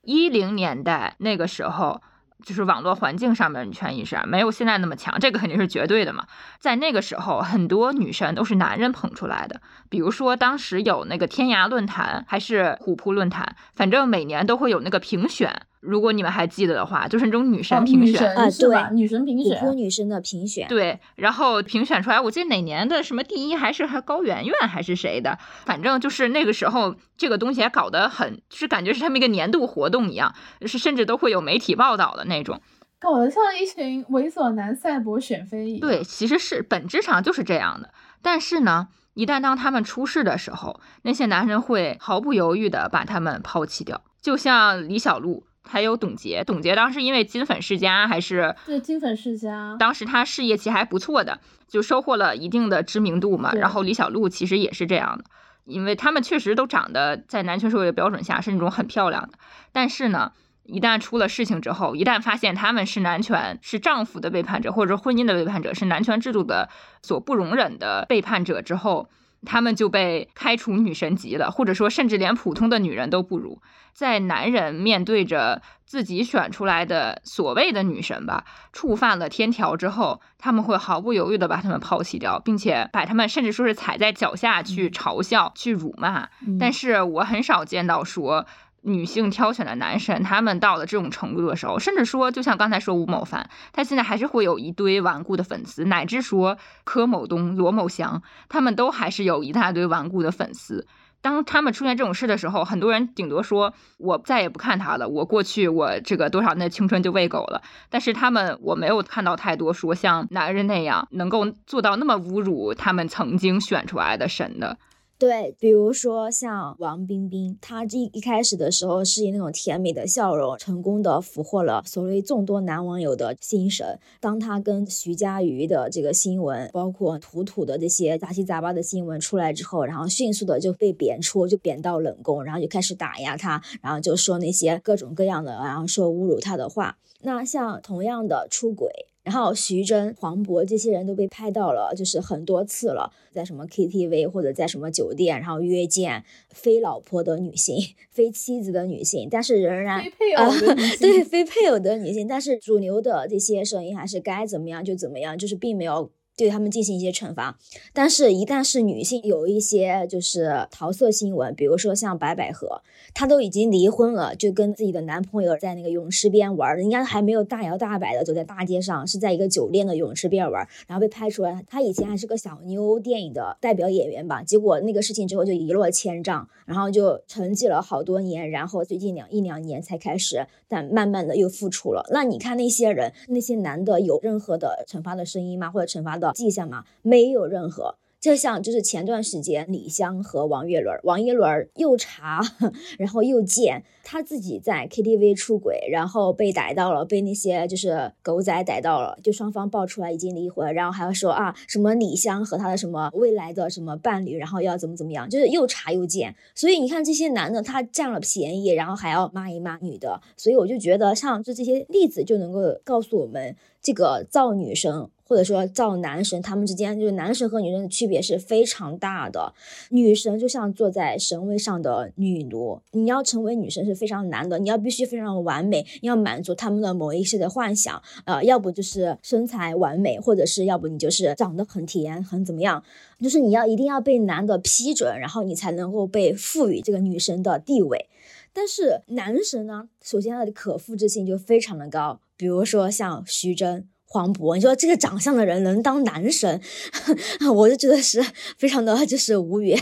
[0.03, 2.01] 一零年代那个时候。
[2.45, 6.27] 就是网络环境上面女权意识啊没有现在那么强，这个肯定是绝对的嘛。
[6.59, 15.63] 在那个时候，很多女神都是男人捧出来的，比如说当时有那个天涯论坛还是虎扑论坛，反正每年都会有那个评选。
[15.81, 30.35] 如果你们还记得的话，就是那种女神评选啊，对，女神评选，虎扑女生的评选，对，然后评选出来，我记得哪年的什么第一还是还高圆圆还是谁的，反正就是那个时候这个东西还搞得很，是感觉是他们一个年度活动一样，
[30.67, 32.61] 是甚至都会有媒体报道的那种，
[33.01, 35.81] 搞得像一群猥琐男赛博选妃一样。
[35.81, 45.47] 对，其实是本质上就是这样的，但是呢，一旦当他们出事的时候，那些男人会毫不犹豫的把他们抛弃掉，就像李小璐。
[45.71, 53.53] 还有董洁，董洁当时因为金粉世家还是对金粉世家，当时她事业其实还不错的，就收获了一定的知名度嘛。
[53.53, 55.25] 然后李小璐其实也是这样的，
[55.65, 59.39] 因为他们确实都长得在男权社会的标准下是那种很漂亮的，
[59.73, 60.33] 但是呢，
[60.65, 66.69] 一旦出了事情之后，一旦发现他们是男权，是丈夫的背叛者，或者婚姻的背叛者，是男权制度的
[67.03, 69.09] 所不容忍的背叛者之后，
[69.47, 73.61] 他们就被开除女神级了，或者说甚至连普通的女人都不如。
[73.93, 86.29] 在男人面对着自己选出来的所谓的女神吧，触犯了天条之后，他们会毫不犹豫的把他们抛弃掉，并且把他们甚至说是踩在脚下去嘲笑、去辱骂。
[86.59, 88.47] 但是我很少见到说。
[88.83, 100.87] 女性挑选的男神，他们到了这种程度的时候，甚至说，就像刚才说吴某凡，他现在还是会有一堆顽固的粉丝，乃至说柯某东、罗某祥，他们都还是有一大堆顽固的粉丝。
[101.23, 107.61] 当他们出现这种事的时候，很多人顶多说，我再也不看他了，我过去我这个多少年的青春就喂狗了。
[107.91, 114.79] 但是他们，我没有看到太多说像男人那样能够做到那么侮辱他们曾经选出来的神的。
[115.21, 123.99] 对，比如说像王冰冰，她一一开始的时候是以那种甜美的笑容，成功的俘获了所谓众多男网友的心神。
[124.19, 136.97] 当她跟徐嘉余的这个新闻，包括土土的这些杂七杂八的新闻出来之后，然后迅速的就被贬出，就贬到冷宫，然后就开始打压她，然后就说那些各种各样的，然后说侮辱她的话。
[137.21, 139.10] 那像同样的出轨。
[139.31, 147.77] 然后徐峥、黄渤这些人都被拍到了，就是很多次了，在什么 KTV 或者在什么酒店，然后约见非老婆的女性、
[148.11, 156.11] 非妻子的女性，但是仍然非配偶的女性，对非配偶的女性，但是主流的这些声音还是该怎么样就怎么样，就是并没有。
[156.41, 157.59] 对他们进行一些惩罚，
[157.93, 162.81] 但是，一旦是女性有一些就是桃色新闻，比如说像白百合，
[163.13, 171.63] 她都已经离婚了，就跟自己的男朋友在那个泳池边玩，人家还没有大摇大摆的走在大街上，是在一个酒店的泳池边玩，然后被拍出来。
[171.69, 182.09] 她以前还是个小妞电影的代表演员吧，结果那个事情之后就一落千丈，然后就沉寂了好多年，然后最近两一两年才开始，但慢慢的又复出了。
[182.11, 185.71] 那你看那些人，那些男的有任何的惩罚的声音吗？
[185.71, 186.30] 或者惩罚的？
[186.33, 186.85] 迹象吗？
[187.03, 187.97] 没有任何。
[188.21, 192.43] 就像就是前段时间李湘和王岳伦，王岳伦又查，
[192.99, 206.37] 然后又见他自己在 KTV 出轨，然后被逮到了，被那些就是狗仔逮到了，就双方爆出来已经离婚，然后还要说啊什么李湘和他的什么未来的什么伴侣，然后要怎么怎么样，就是又查又见。
[206.55, 215.09] 所以你看这些男的他占了便宜，然后还要骂一骂女的，所以我就觉得像就这些例子就能够告诉我们，这个造女生。
[215.31, 219.55] 或者说造男神，他们之间就是男神和女神的区别是非常大的。
[219.91, 232.83] 女神就像坐在神位上的女奴，你要成为女神是非常难的，你要必须非常完美，你要满足他们的某一些的幻想，呃，要不就是身材完美，或者是要不你就是长得很甜，很怎么样，
[233.21, 238.09] 就是你要一定要被男的批准，然后你才能够被赋予这个女神的地位。
[238.53, 243.87] 但是男神呢，首先他的可复制性就非常的高，比如说像徐峥。
[244.13, 246.61] 黄渤，你说这个长相的人能当男神，
[247.55, 248.21] 我就觉得是
[248.59, 249.77] 非常的就是无语。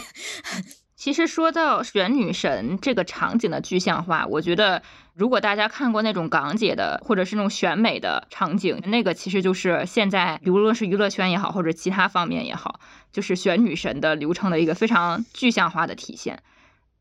[0.94, 4.82] 其实说到选女神这个场景的具象化，我觉得
[5.14, 16.42] 如果大家看过那种港姐的或者是那种选美的场景，那个其实就是现在无论是娱乐圈也好，或者其他方面也好，就是选女神的流程的一个非常具象化的体现。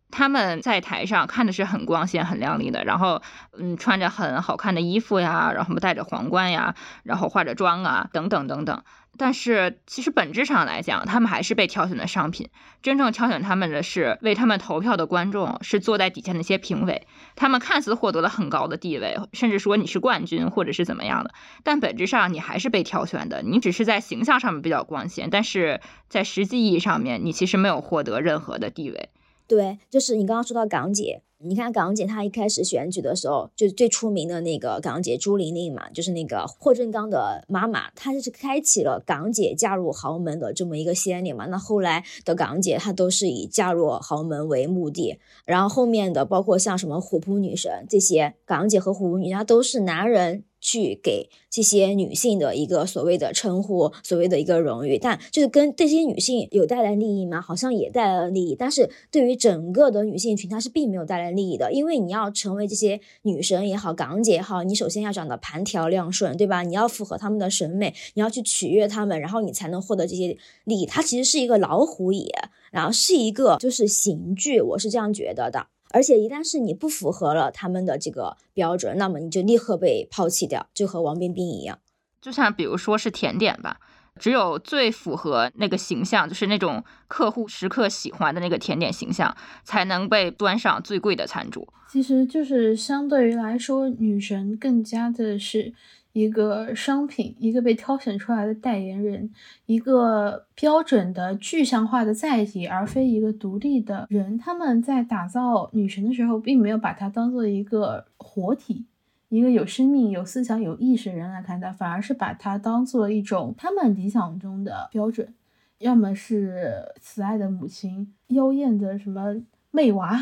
[0.10, 3.22] 他们在台上看的是很光鲜、很亮丽的，然后，
[3.58, 8.84] 嗯，穿着很好看的衣服呀，然后戴着皇冠呀，然后化着妆啊，等等等等。
[9.20, 12.50] 但是其实本质上来讲，他们还是被挑选的商品。
[12.84, 17.08] 真正挑选他们的是为他们投票的观众，是坐在底下那些评委。
[17.36, 23.42] 他们看似获得了很高的地位，甚至说你是冠军或者是怎么样的，但本质上你还是被挑选的。
[23.42, 29.10] 你只是在形象上面比较光鲜，但是在实际意义上面，你其实没有获得任何的地位。
[29.48, 41.46] 对，就是你刚刚说到港姐，你看港姐她一开始选举的时候，就最出名的那个港姐朱玲玲嘛，就是那个霍振刚的妈妈，她就是开启了港姐嫁入豪门的这么一个先例嘛。
[41.46, 50.44] 那后来的港姐她都是以嫁入豪门为目的，然后后面的包括像什么虎扑女神这些港姐和虎扑女神，都是男人。
[50.68, 57.40] 去给这些女性的一个所谓的称呼，所谓的一个荣誉，但就是跟这些女性有带来利益吗？
[57.40, 61.72] 好像也带来了利益，但是对于整个的女性群，它是并没有带来利益的。
[61.72, 66.64] 因为你要成为这些女神也好，港姐也好，你首先要长得盘条亮顺，对吧？
[66.64, 70.86] 你要符合他们的审美，你要去取悦他们，然后你才能获得这些利益。
[70.86, 72.30] 它其实是一个老虎野，
[72.74, 75.68] 然后是一个就是刑具，我是这样觉得的。
[75.92, 81.80] 而且一旦是你不符合了他们的这个标准，那么你就立刻被抛弃掉，就和王冰冰一样。
[82.22, 83.80] 就像比如说是甜点吧，
[84.20, 91.66] 只有最符合那个形象，就是那种客户时刻喜欢的那个甜点形象，才能被端上最贵的餐桌。
[91.90, 95.74] 其实就是相对于来说，女神更加的是
[96.18, 99.30] 一个商品，一个被挑选出来的代言人，
[99.68, 104.36] 一个标准的具象化的载体，而非一个独立的人。
[104.36, 108.86] 他们在打造女神的时候，并没有把它当做一个活体。
[109.30, 115.34] 一个有生命、有思想、有意识的人来看待，反而是把它当做一种他们理想中的标准，
[115.80, 119.36] 要么是慈爱的母亲、妖艳的什么
[119.70, 120.18] 媚娃，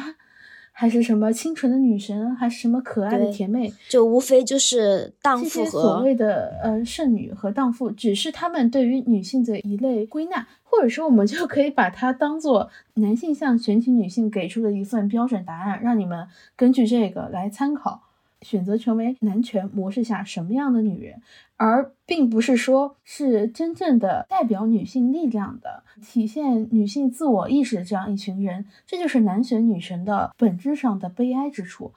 [0.78, 18.02] 还是什么清纯的女神，还是什么可爱的甜妹，就无非就是荡妇和所谓的呃剩女和荡妇，只是他们对于女性的一类归纳，或者说我们就可以把它当做男性向全体女性给出的一份标准答案，让你们根据这个来参考。
[18.46, 21.20] 选择成为男权模式下什么样的女人，
[21.58, 31.94] 而并不是说是真正的代表女性力量的、体现女性自我意识的这样一群人，这就是男权女神的本质上的悲哀之处。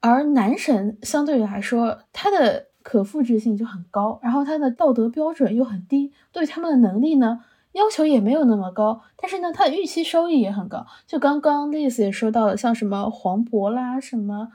[0.00, 10.84] 而男神相对于来说，他的可复制性就很高，然后他的道德标准又很低，对他们的能力呢要求也没有那么高，但是呢，他的预期收益也很高。
[11.06, 14.50] 就刚刚丽丝也说到了，像什么黄渤啦，什么。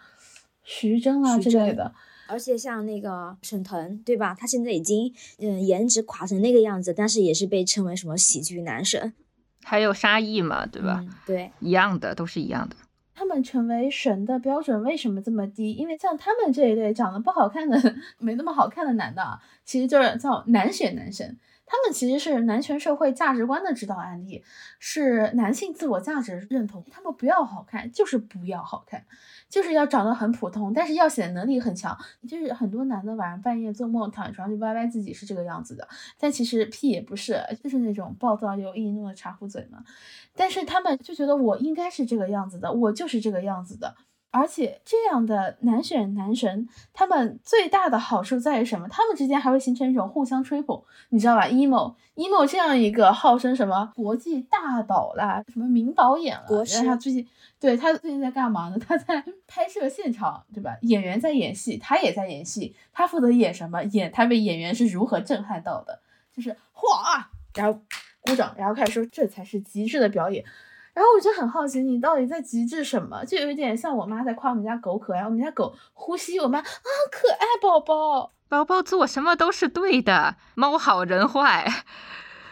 [0.64, 1.93] 徐峥啊之类的，
[2.28, 4.36] 而且像那个沈腾，对吧？
[4.38, 9.14] 他现在已经嗯颜值垮成那个样子，但是也是被称为什么喜剧男神。
[9.64, 11.03] 还有沙溢嘛，对吧？
[11.26, 12.76] 对，一样的，都是一样的。
[13.14, 15.74] 他们成为神的标准为什么这么低？
[15.74, 21.38] 因为像他们这一类长得不好看的、 没那么好看的男的，其实就是叫难选男神。
[21.72, 24.43] 他们其实是男权社会价值观的指导案例，
[24.78, 26.84] 是男性自我价值认同。
[26.91, 29.05] 他们不要好看，就是不要好看，
[29.47, 31.97] 就是要长得很普通，但是要显得能力很强。
[32.28, 35.88] 就是很多男的晚上半夜做梦躺床上就歪歪自己是这个样子的，
[36.19, 39.82] 但其实屁也不是，就是那种暴躁又易怒的茶壶嘴嘛。
[40.36, 43.95] 但是他们就觉得我应该是这个样子的，我就是这个样子的。
[44.32, 48.88] 而且这样的男选男神，他们最大的好处在于什么？
[48.88, 57.27] 他们之间还会形成一种互相吹捧，你知道吧？emo emo 这样一个号称什么国际大导啦，什么名导演了，国他最近
[57.59, 58.77] 对他最近在干嘛呢？
[58.79, 60.77] 他在 拍摄现场，对吧？
[60.84, 63.84] 演员在演戏，他也在演戏，他负责演什么？
[63.84, 65.99] 演他被演员是如何震撼到的，
[66.34, 67.77] 就是哗，然后
[68.21, 70.45] 鼓掌，然后开始说这才是极致的表演。
[70.93, 73.23] 然后我就很好奇，你到底在极致什么？
[73.25, 76.63] 就有一点像我妈在夸我们家狗可爱，我们家狗呼吸，我妈啊
[77.11, 81.65] 可爱宝宝，宝宝做什么都是对的，猫好人坏。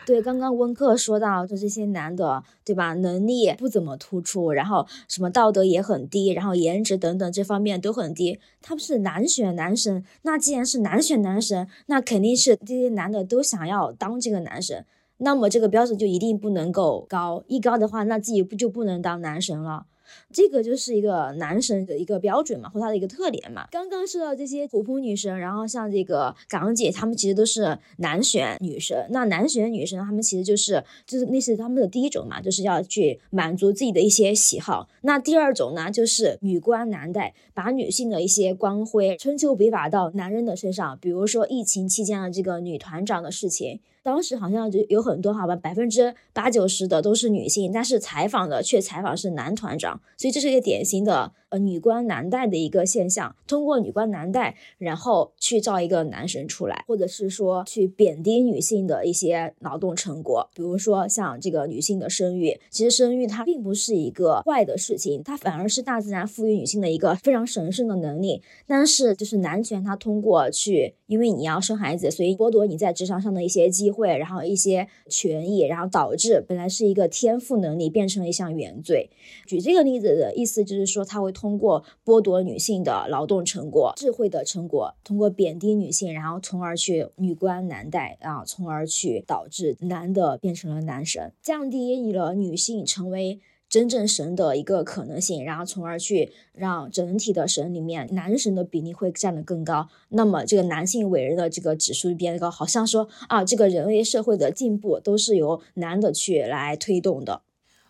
[0.05, 2.95] 对，刚刚温克说到，就这些男的，对吧？
[2.95, 8.39] 能力不怎么突出，然后什么道德也很低，然后颜值等等这方面都很低。
[8.59, 14.83] 他们是难选男神，那既然是难选男神，那肯定是这些男的都想要当这个男神。
[15.19, 19.85] 那么这个标准就一定不能够高，一高的话，那自己不就不能当男神了？
[20.33, 23.67] 这个就是一个男神的一个标准嘛，或他的一个特点嘛。
[23.69, 29.05] 刚刚说到这些普普女神，然后像这个港姐，她们其实都是男选女神。
[29.11, 34.89] 那男选女神，她们其实就是就是那是他们的第一种嘛，就是要去满足自己的一些喜好。
[35.01, 40.97] 那第二种呢，就是女官男戴，把女性的一些光辉春秋笔法到男人的身上。
[40.99, 43.79] 比如说疫情期间的这个女团长的事情。
[44.09, 53.35] 当时好像就有很多，好吧，百分之八九十的都是女性，但是采访的却采访是男团长，所以这是一个典型的呃女官男带的一个现象。
[53.45, 68.41] 通过女官男带，然后去造一个男神出来，或者是说去贬低女性的一些劳动成果，比如说像这个女性的生育，其实生育它并不是一个坏的事情，它反而是大自然赋予女性的一个非常神圣的能力。
[68.65, 73.89] 但是就是男权，他通过去，因为你要生孩子，所以剥夺你在职场上的一些机。
[73.89, 79.09] 会，然后一些权益，然后导致本来是一个天赋能力变成了一项原罪。
[79.47, 93.39] 举这个例子的意思就是说，他会通过剥夺女性的劳动成果、智慧的成果，通过贬低女性，然后从而去女官男带啊，从而去导致男的变成了男神，降低了女性成为。
[93.69, 107.43] 真正神的一个可能性，然后从而去让整体的神里面男神的比例会占得更高，那么这个男性伟人的这个指数变得高，好像说啊，这个人类社会的进步都是由男的去来推动的。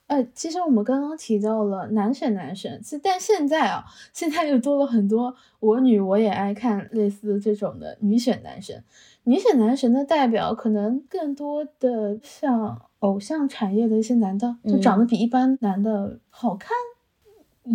[0.07, 8.83] 呃，其实我们刚刚提到了男神男神，但现在啊，现在又多了很多我女我也爱看类似这种的女选男神。
[9.25, 16.71] 女选男神的代表可能更多的像偶像产业的一些男的，就长得比一般男的好看，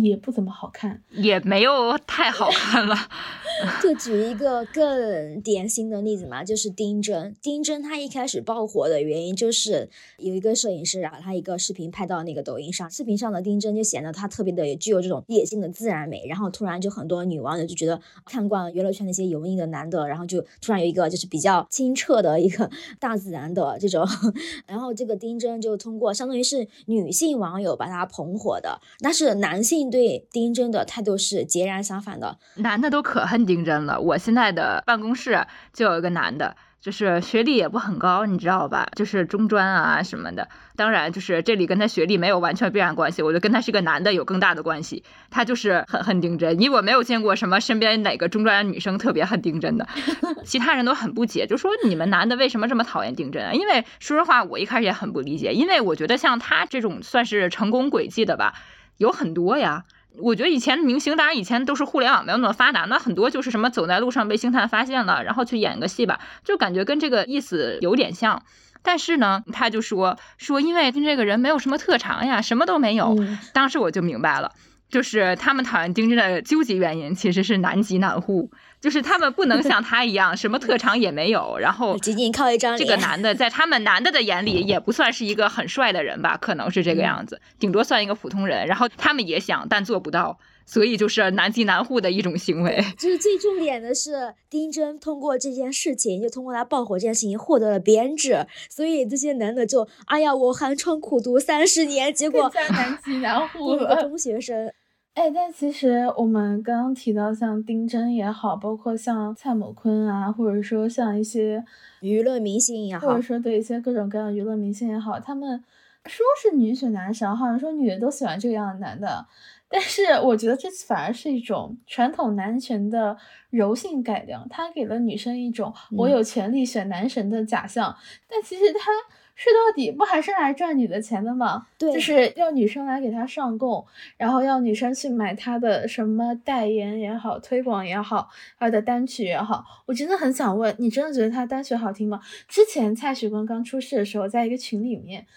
[0.01, 2.95] 也不怎么好看，也没有太好看了。
[3.81, 7.33] 就举一个更典型的例子嘛，就是丁真。
[7.41, 22.69] 丁真他一开始爆火的原因就是有一个摄影师把他一个视频拍到那个抖音上，视频上的丁真就显得他特别的具有这种野性的自然美，然后突然就很多女网友就觉得看惯娱乐圈那些油腻的男的，然后就突然有一个就是比较清澈的一个
[22.99, 24.05] 大自然的这种，
[24.67, 33.99] 然后这个丁真就通过相当于是女性网友把他捧火的，但是男性对丁真的态度是截然相反的，男的都可恨丁真了。
[33.99, 38.87] 我现在的办公室就有一个男的，就是学历也不很高，你知道吧？
[38.95, 40.47] 就是中专啊什么的。
[40.75, 45.03] 当然，就是这里跟他学历没有完全必然关系，我觉得跟他是个男的有更大的关系。
[45.31, 49.87] 他就是很恨丁真，因为我没有见过什么身边哪个中专女生特别恨丁真的，
[50.43, 53.53] 其他人都很不解，就说你们男的为什么这么讨厌丁真啊？
[53.53, 58.53] 因为说实话，我一开始也很不理解，因为我觉得像他这种算是成功轨迹的吧，
[58.97, 59.85] 有很多呀。
[60.17, 68.41] 我觉得以前明星，当然以前都是互联网没有那么发达，那很多就是什么走在路上被星探发现了，然后去演个戏吧，就感觉跟这个意思有点像。
[68.81, 73.17] 但是呢，他就说说，因为跟这个人没有什么特长呀，什么都没有。
[73.51, 74.53] 当时我就明白了。
[74.89, 82.77] 就是他们讨厌丁真的究极原因，其实是南极男护，就是他们不能像他一样，什么特长也没有，然后仅仅靠一张。
[82.77, 88.67] 这个男的在他们男的的眼里也不算是一个很帅的人吧，可能是这个样子，顶多算一个普通人。
[88.67, 92.83] 然后他们也想，但做不到，所以就是男极男护的一种行为。
[92.97, 104.71] 就是最重点的是，丁真通过这件事情，就通过他爆火这件事情获得了编制，所以这些男的就，哎呀，我寒窗苦读三十年，结果男极男护了中学生。
[105.13, 111.63] 哎，但其实我们刚刚提到像丁真也好，包括像蔡某坤啊，或者说像一些
[112.01, 115.63] 娱乐明星也好，或者说对一些各种各样的娱乐明星也好，他们
[116.05, 119.25] 说是女选男神，好像说女的都喜欢这样的男的，
[119.69, 123.17] 但是我觉得这反而是一种传统男权的
[123.49, 127.95] 柔性改良，他给了女生一种我有权利选男神的假象，
[128.27, 128.91] 但其实他。
[129.37, 131.67] 说到底不还是来赚你的钱的吗？
[131.77, 133.85] 对，就是要女生来给他上供，
[134.15, 139.65] 然后要女生去买他的什么代言也好，推广也好，他的单曲也好。
[139.87, 142.21] 我真的很想问，你真的觉得他单曲好听吗？
[142.47, 145.27] 之前蔡徐坤刚出事的时候，在一个群里面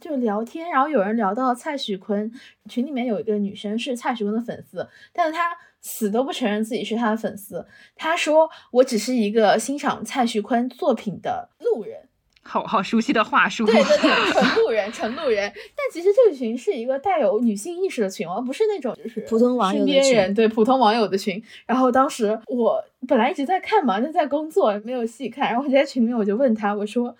[0.00, 2.32] 就聊天，然后有人聊到蔡徐坤，
[2.68, 12.08] 群里面有一个女生是蔡徐坤的粉丝，但是她死都不承认自己是他的粉丝，她说我只是一个欣赏蔡徐坤作品的路人。
[12.42, 15.52] 好好熟悉的话术，对对对，纯路人， 纯路人。
[15.54, 20.34] 但其实这个群是一个带有女性意识的群，而不是那种就是普通网友的群。
[20.34, 21.40] 对普通网友的群。
[21.66, 25.50] 然后当时我本来一直在看嘛，就在工作，没有细看。
[25.50, 27.16] 然后我在群里面我就问他，我说说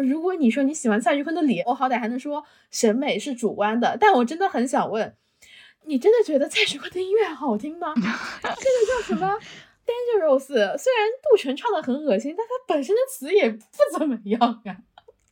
[0.00, 3.96] 如果你说你喜欢蔡徐坤的脸，我好歹还能说审美是主观的。
[3.98, 5.14] 但我真的很想问，
[5.86, 7.92] 你真的觉得蔡徐坤的音乐好听吗？
[7.94, 9.38] 这个叫什么？
[9.84, 13.58] Dangerous，虽然杜淳唱的很恶心，但他本身的词也不
[13.98, 14.76] 怎么样啊。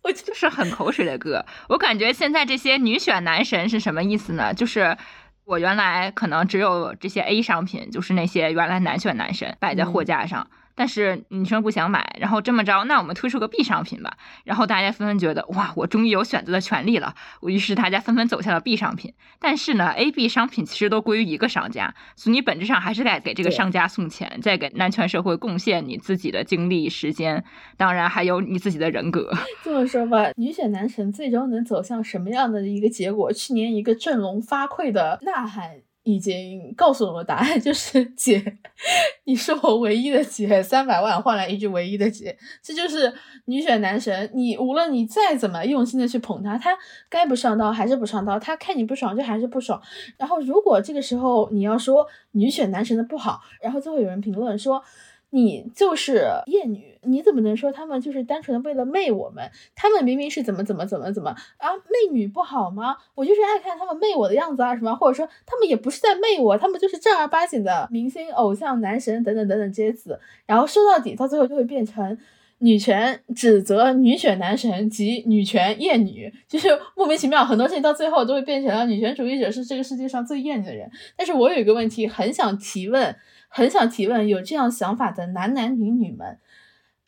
[0.03, 1.45] 我就是很口水的歌。
[1.69, 4.53] 我感觉现在这些女选男神是什么意思呢？
[4.53, 4.97] 就是
[5.45, 10.51] 我原来可能只有这些 A 商品，就是那些原来男选男神摆在货架上。
[10.75, 14.17] 但是女生不想买，然后这么着，那我们推出个 B 商品吧。
[14.45, 17.15] 然后大家纷纷觉得，哇，我终于有选择的权利了。
[17.43, 19.15] 于是大家纷纷走向了 B 商品。
[19.39, 27.45] 但是呢，A、B 商品其实都归于一个商家，所以你本质上还是在给这个商家送钱，在给男权社会贡献你自己的精力、时间，
[27.77, 29.33] 当然还有你自己的人格。
[29.63, 33.33] 这么说吧，女选男神最终能走向什么样的一个结果？
[33.33, 35.83] 去年一个振聋发聩的呐喊。
[36.05, 38.59] 已经告诉了我答案，就是姐，
[39.25, 43.13] 你是我唯一的姐，三百万换来一句唯一的姐，这就是
[43.45, 44.31] 女选男神。
[44.35, 46.77] 你无论你再怎么用心的去捧他，他
[47.09, 49.81] 该不上刀还是不上刀，他看你不爽就还是不爽。
[50.17, 54.83] 然后如果这个时候你要说女选男神的不好，然后就会有人评论说。
[55.35, 59.51] 你就是厌女，你怎么能说他们就是单纯的为了媚我们？
[59.75, 61.73] 他们明明是怎么怎么怎么怎么啊？
[61.87, 62.99] 媚女不好吗？
[63.15, 64.95] 我就是爱看他们媚我的样子啊，什么？
[64.95, 70.21] 或者说他们也不是在媚我，他们就是正儿八经的明星、偶像、男神等等等等这些词。
[70.45, 72.19] 然后说到底，到最后就会变成
[72.59, 80.91] 女权指责女选男神及女权厌女，就是莫名其妙，很多事情到最后都会变成了女权主义者是这个世界上最厌女的人。
[81.17, 83.17] 但是我有一个问题很想提问。
[83.55, 86.39] 很想提问有这样想法的男男女女们，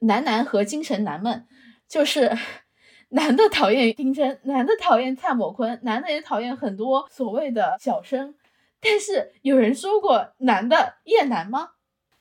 [0.01, 1.47] 男男和精神男们，
[1.89, 2.37] 就是
[3.09, 8.35] 男的讨厌丁真，男的讨厌蔡某坤，男的也讨厌很多所谓的小生，
[8.79, 11.71] 但是有人说过男的厌男吗？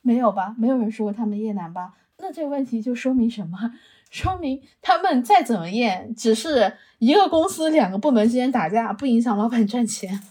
[0.00, 1.92] 没有吧，没有人说过他们厌男吧？
[2.18, 3.74] 那这个问题就说明什么？
[4.10, 10.22] 说明他们再怎么厌，只是一个公司两个部门之间打架，不影响老板赚钱。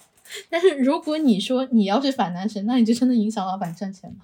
[0.49, 4.15] 但是如果你说你要是反男神，那你就真的影响老板赚钱了。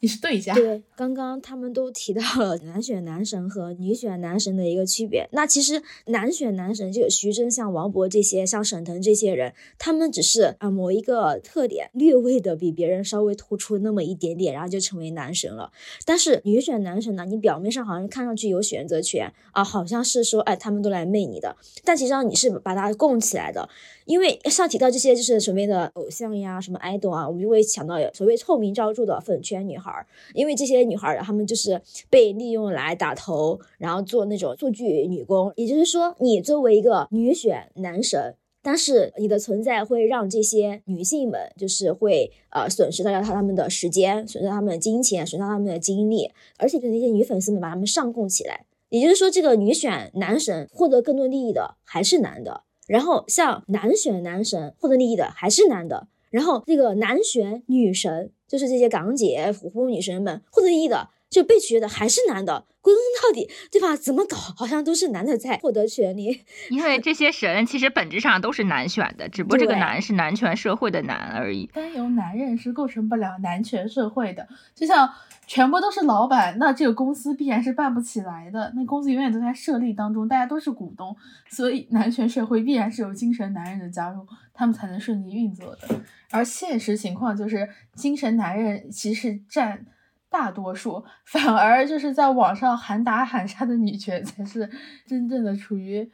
[0.00, 0.54] 你是对家。
[0.54, 5.28] 对，刚刚他们都提到了男选男神和女选男神的一个区别。
[5.32, 15.72] 那其实男选男神，就徐峥、像王博这些，像沈腾这些人，他们只是啊某一个特点略微的比别人稍微突出那么一点点，然后就成为男神了。
[16.04, 23.68] 但是女选男神呢，你表面上好像看上去有选择权啊，好像是说哎他们都来媚你的，但其实上你是把它供起来的。
[24.08, 30.06] 因为上提到这些就是所谓的偶像呀，什么 idol 啊，我们就会想到所谓臭名昭著的粉圈女孩儿。
[30.32, 31.78] 因为这些女孩儿，她们就是
[32.08, 35.52] 被利用来打头，然后做那种数据女工。
[35.56, 48.64] 也就是说，你作为一个女选男神，但是你的存在会让这些女性们就是会呃损失到她她们的时间，损失她们的金钱，损失她们的精力，而且就那些女粉丝们把她们上供起来。
[48.88, 52.62] 也就是说，这个女选男神获得更多利益的还是男的。
[52.88, 62.64] 然后像男选男神获得利益的还是男的，然后那个男选女神，就是这些港姐、虎扑女神们获得利益的，就被取悦的还是男的。
[62.80, 63.94] 归根到底，对吧？
[63.94, 66.40] 怎么搞，好像都是男的在获得权利。
[66.70, 71.68] 因为这些神其实本质上都是男选的，只不过这个男是男权社会的男而已。
[71.74, 75.12] 单由男人是构成不了男权社会的，就像。
[75.48, 78.70] 全部都是老板，那这个公司必然是办不起来的。
[78.76, 81.16] 那公司永远都在设立当中，大家都是股东，
[81.48, 85.88] 所以男权社会必然是有精神男人的加入，他们才能顺利运作的。
[86.30, 89.86] 而现实情况就是，精神男人其实占
[90.28, 94.68] 大多数，反而就是在网上喊打喊杀的女权才是
[95.06, 96.10] 真正的处于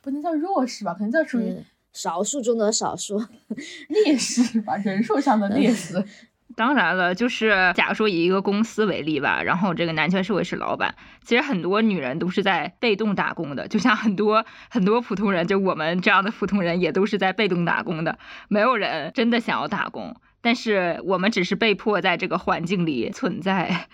[0.00, 1.54] 不能叫弱势吧，可能叫处于
[1.92, 3.22] 少数中的少数
[3.88, 6.02] 劣势吧，人数上的劣势。
[6.58, 10.92] 当然了，就是假如说以一个公司为例吧，然后这个男权社会是老板，
[11.24, 23.86] 其实很多女人都是在被动打工的，就像很多很多普通人，就我们这样的普通人也都是在被动打工的，没有人真的想要打工，但是我们只是被迫在这个环境里存在。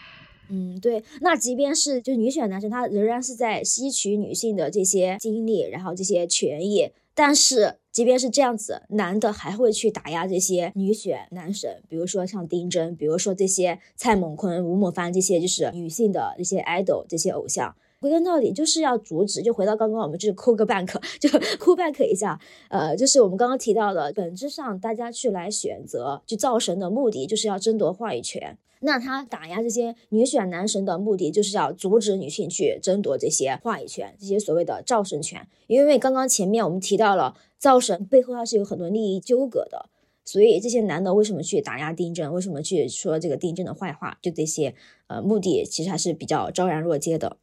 [0.48, 6.88] 嗯，对，那即便是就女选男生，他仍然是在吸取女性的这些精力，然后这些权益。
[7.14, 17.74] 但是，即便是这样子，男的还会去打压这些女选男神，比如说像丁真，比如说这些蔡猛坤、吴某帆这些就是女性的这些 idol 这些偶像。
[18.00, 20.86] 归根到底就是要阻止，就回到刚刚我们就是哭个 back，
[21.18, 22.38] 就哭 back 一下，
[22.68, 28.58] 呃，就是我们刚刚提到的，本质上大家去来选择去造神的目的，就是要争夺话语权。
[28.80, 35.46] 那他打压这些女选男神的目的，就是要阻止女性去争夺这些话语权，这些所谓的造神权。
[35.66, 39.88] 因为刚刚前面我们提到了造神背后它是有很多利益纠葛的，
[40.24, 44.74] 所以这些男的为什么去打压丁真，为什么去说这个丁真的坏话，就这些
[45.06, 47.38] 呃目的其实还是比较昭然若揭的。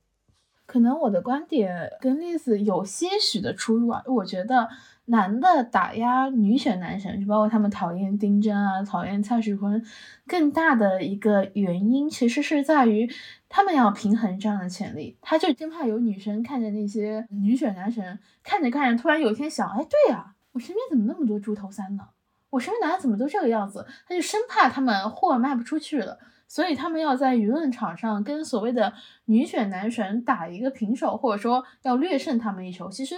[0.65, 4.69] 可能我的观点跟例子有些许的出入啊，我觉得
[5.11, 9.83] 男的打压女选男神，就包括他们讨厌丁真啊，讨厌蔡徐坤，
[10.25, 13.11] 更大的一个原因其实是在于
[13.49, 22.03] 他们要平衡这样的权力，他就真怕有女生看着那些女选男神，看着看着，突然有一天想，哎，对呀，我身边怎么那么多猪头三呢？
[22.49, 23.85] 我身边男的怎么都这个样子？
[24.07, 26.17] 他就生怕他们货卖不出去了。
[26.47, 28.91] 所以他们要在舆论场上跟所谓的
[29.23, 33.15] 女选男神打一个平手，或者说要略胜他们一筹，其实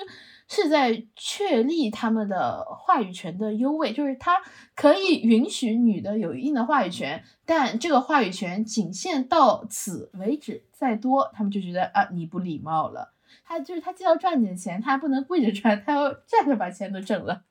[0.48, 4.34] 是在确立他们的话语权的优位，就是他
[4.76, 13.14] 可以允许女的有一定的话语权，但这个话语权仅限到此为止，再多他们就觉得啊你不礼貌了。
[13.46, 17.44] 他就是他既要赚你的钱，他还不能跪着赚，他要站着把钱都挣了。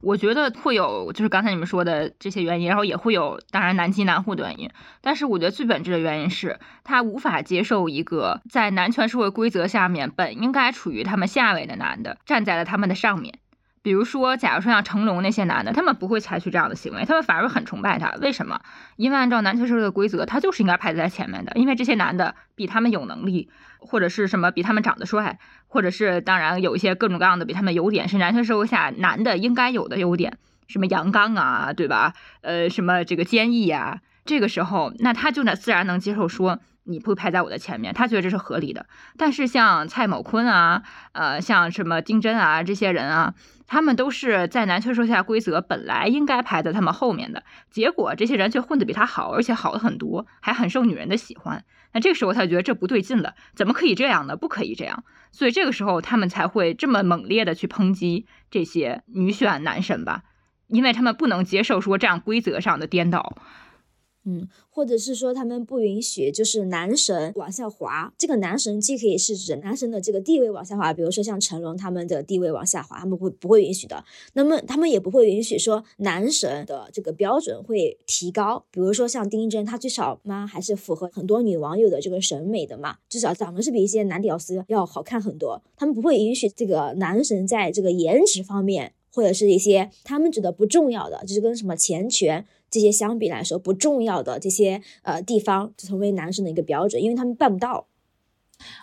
[0.00, 4.70] 我觉得会有，就是刚才你们说的这些原因，然后也会有，当然南极南护的原因。
[5.00, 13.38] 但是我觉得最本质的原因是他无法接受一个在男权社会规则下面本应该处于他们下位的男的站在了他们的上面。
[13.86, 18.10] 比如说，假如说像成龙那些男的，他们不会采取这样的行为，他们反而很崇拜他。
[18.20, 18.60] 为什么？
[18.96, 21.52] 因为按照男权社会的规则，他就是应该排在前面的。
[21.54, 32.12] 因为这些男的比他们有能力，或者是什么比他们长得帅，或者是当然有一些各种各样的比他们优点，是男权社会下男的应该有的优点，什么阳刚啊，对吧？
[32.40, 36.58] 呃，什么这个坚毅呀，这个时候，那他就呢自然能接受说。
[36.88, 38.86] 你不排在我的前面，他觉得这是合理的。
[39.18, 40.84] 但是像蔡某坤啊，
[41.14, 43.34] 呃，像什么丁真啊这些人啊，
[43.66, 51.64] 他们都是在男权社会下规则本来应该排在他们后面的，结果这些人却混得比他好，而且好的很多，还很受女人的喜欢。
[51.92, 54.36] 那这个时候他觉得这不对劲了，怎么可以这样呢？
[54.36, 55.04] 不可以这样。
[55.32, 60.22] 所以这个时候他们才会这么猛烈的去抨击这些女选男神吧，
[60.68, 63.36] 因为他们不能接受说这样规则上的颠倒。
[64.28, 68.12] 嗯，或者是说他们不允许就是男神往下滑。
[68.18, 74.04] 这个男神既可以是指男神的这个地位往下滑，比如说像成龙他们的地位往下滑，他们会不会允许的？
[74.32, 85.62] 那么他们也不会允许说男神的这个标准会提高，比如说像丁真，他最少嘛还是符合很多女网友的这个审美的嘛，至少长得是比一些男屌丝要好看很多。
[85.76, 92.44] 他们不会允许这个男神在这个颜值方面，或者是一些他们觉得不重要的，就是跟什么钱权。
[92.70, 97.86] 这些相比来说不重要的这些呃地方，成为男生的一个标准，因为他们办不到。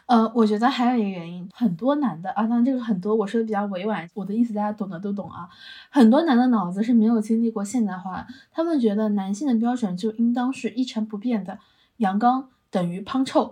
[0.05, 5.49] 呃，我觉得还有一个原因，很多男的啊，当然这个很多我说的比较委婉，我的意思大家懂的都懂啊。
[5.89, 11.57] 很多男的脑子是没有经历过现代化，他们觉得男性的标准就应当是一成不变的，
[11.97, 13.51] 阳刚等于胖臭，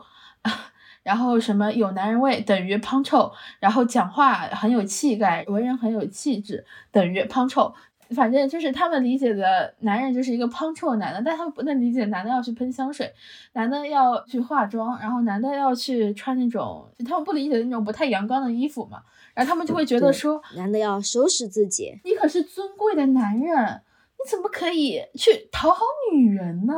[1.02, 7.74] 然后什么有男人味等于胖臭，然后讲话很有气概，为人很有气质等于胖臭。
[8.16, 13.12] 反正就是他们理解的男人就是一个胖臭男的，但他们不能理解男的要去喷香水，
[13.54, 19.02] 男的要去化妆，然后男的要去穿那种他们不理解的那种不太阳光的衣服嘛，
[19.34, 23.82] 然后他们就会觉得说，男的要收拾自己，你可是尊贵的男人，
[24.18, 25.82] 你怎么可以去讨好
[26.14, 26.74] 女人呢？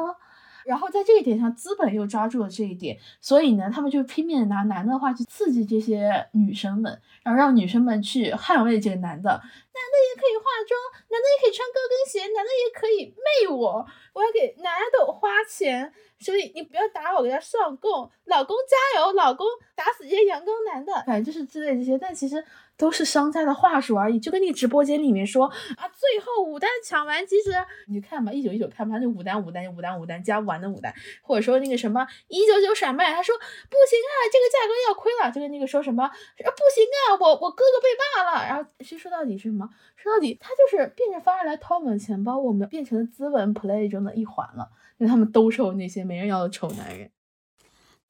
[0.65, 9.29] 然后在这一点上，资本又抓住了这一点，所以呢，他们就拼命的拿男的话去刺激这些女生们，然后让女生们去捍卫这个男的。
[9.29, 22.43] 男的也可以化妆，男的也可以穿高跟鞋，男的也可以媚我，我要给男的花钱，所以你不要打我，给他上供，老公加油，老公打死这些阳刚男的，反正就是之类这些，但其实。
[22.83, 27.51] 都是商家的话术而已，就跟你直播间里面说啊，最后五单抢完，其实
[27.87, 37.87] 你看吧，一九一九看吧，那五单五单五单五单加不完的五单，或者说那个什么一九九甩卖，他说不行啊，这个价格要亏了，就跟那个说什么不行啊，我我哥哥被
[38.19, 39.69] 骂了，然后其实说到底是什么？
[39.95, 44.67] 说到底他就是变着法儿来掏我们的钱包，我们变成了资本 play 中的一环了，
[44.97, 47.09] 因为他们都受那些没人要的丑男人。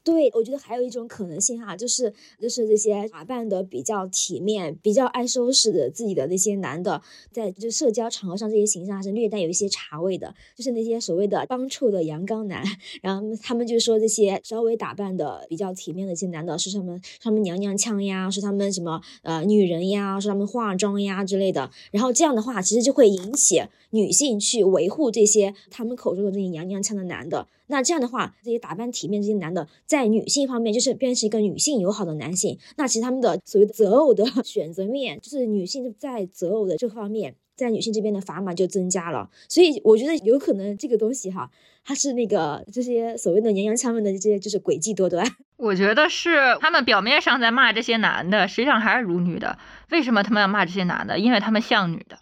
[0.03, 7.01] 对，我觉得还有一种可能性哈，就是就是这些打扮的比较体面、比较爱收拾的自己的那些男的，
[7.31, 12.61] 在就社交场合上这些形象还是略带有一些茶味的，就是那些所谓的帮臭的阳刚男，
[13.01, 27.47] 然后他们就说这些稍微打扮的比较体面的一些男的，是他们他们娘娘腔呀，是他们什么呃女人呀，是他们化妆呀之类的，然后这样的话其实就会引起女性去维护这些他们口中的这些娘娘腔的男的。
[27.73, 32.59] 那这样的话，这些打扮体面这些男的，在女性方面就是变成一个女性友好的男性。
[32.77, 39.27] 那其实他们的所谓择偶的 选择面，就是女性在择偶的这方面，在女性这边的砝码就增加了。
[39.49, 41.49] 所以我觉得有可能这个东西哈，
[41.83, 45.25] 它是那个这些所谓的娘娘腔们的这些就是诡计多端。
[45.57, 49.57] 我觉得是他们表面上在骂这些男的，实际上还是辱女的。
[49.89, 51.17] 为什么他们要骂这些男的？
[51.17, 52.19] 因为他们像女的，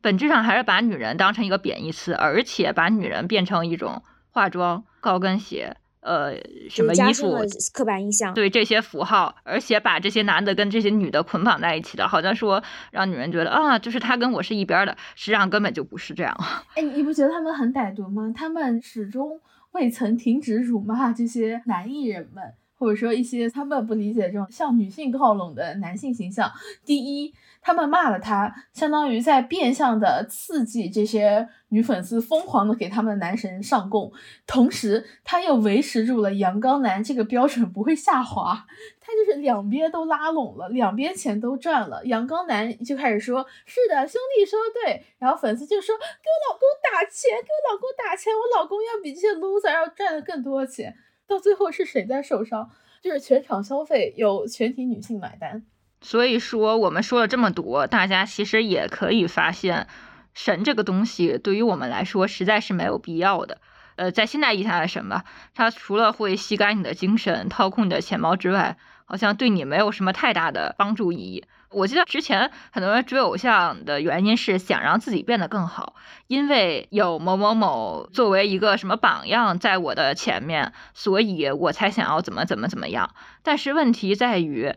[0.00, 4.00] 本质上还是把女人当成一个贬义词，而且把女人变成一种。
[4.34, 6.34] 化妆、高跟鞋，呃，
[6.70, 7.36] 什么衣服？
[7.74, 8.32] 刻板印象。
[8.32, 16.34] 对这些符号，而且把这些男的跟这些女的捆绑在一起的，好像说让女人觉得啊，就是他跟我是一边的，实际上根本就不是这样。
[16.76, 18.32] 哎，你不觉得他们很歹毒吗？
[18.34, 19.40] 他们始终
[19.72, 26.50] 未曾停止辱骂这些男艺人们，或者说一些他们不理解这种向女性靠拢的男性形象。
[26.86, 27.34] 第一。
[27.62, 34.12] 他们骂了他，相当于在变相的刺激这些女粉丝疯狂的给他们男神上供，
[34.46, 38.66] 同时他又维持住了阳刚男这个标准不会下滑，
[39.00, 42.04] 他就是两边都拉拢了，两边钱都赚了。
[42.04, 50.96] 阳刚男就开始说：“是的，兄弟说的对。”然后粉丝就说：“给我老公打钱，给我老公打钱，我老公要比这些 loser 要赚的更多钱。”
[51.28, 52.68] 到最后是谁在受伤？
[53.00, 55.64] 就是全场消费由全体女性买单。
[56.04, 59.86] 所以说，我们说了这么多，大家其实也可以发现，
[60.34, 63.58] 神这个东西对于我们来说实在是没有必要的。
[63.94, 65.24] 呃，在现代意义下的神吧，
[65.54, 71.44] 它除了会吸干你的精神、掏空你的钱包之外，好像对你没有什么太大的帮助意义。
[71.68, 75.94] 我记得之前很多人追偶像的原因是想让自己变得更好，
[76.26, 83.14] 因为有某某某作为一个什么榜样在我的前面，所以我才想要怎么怎么怎么样。
[83.44, 84.74] 但是问题在于。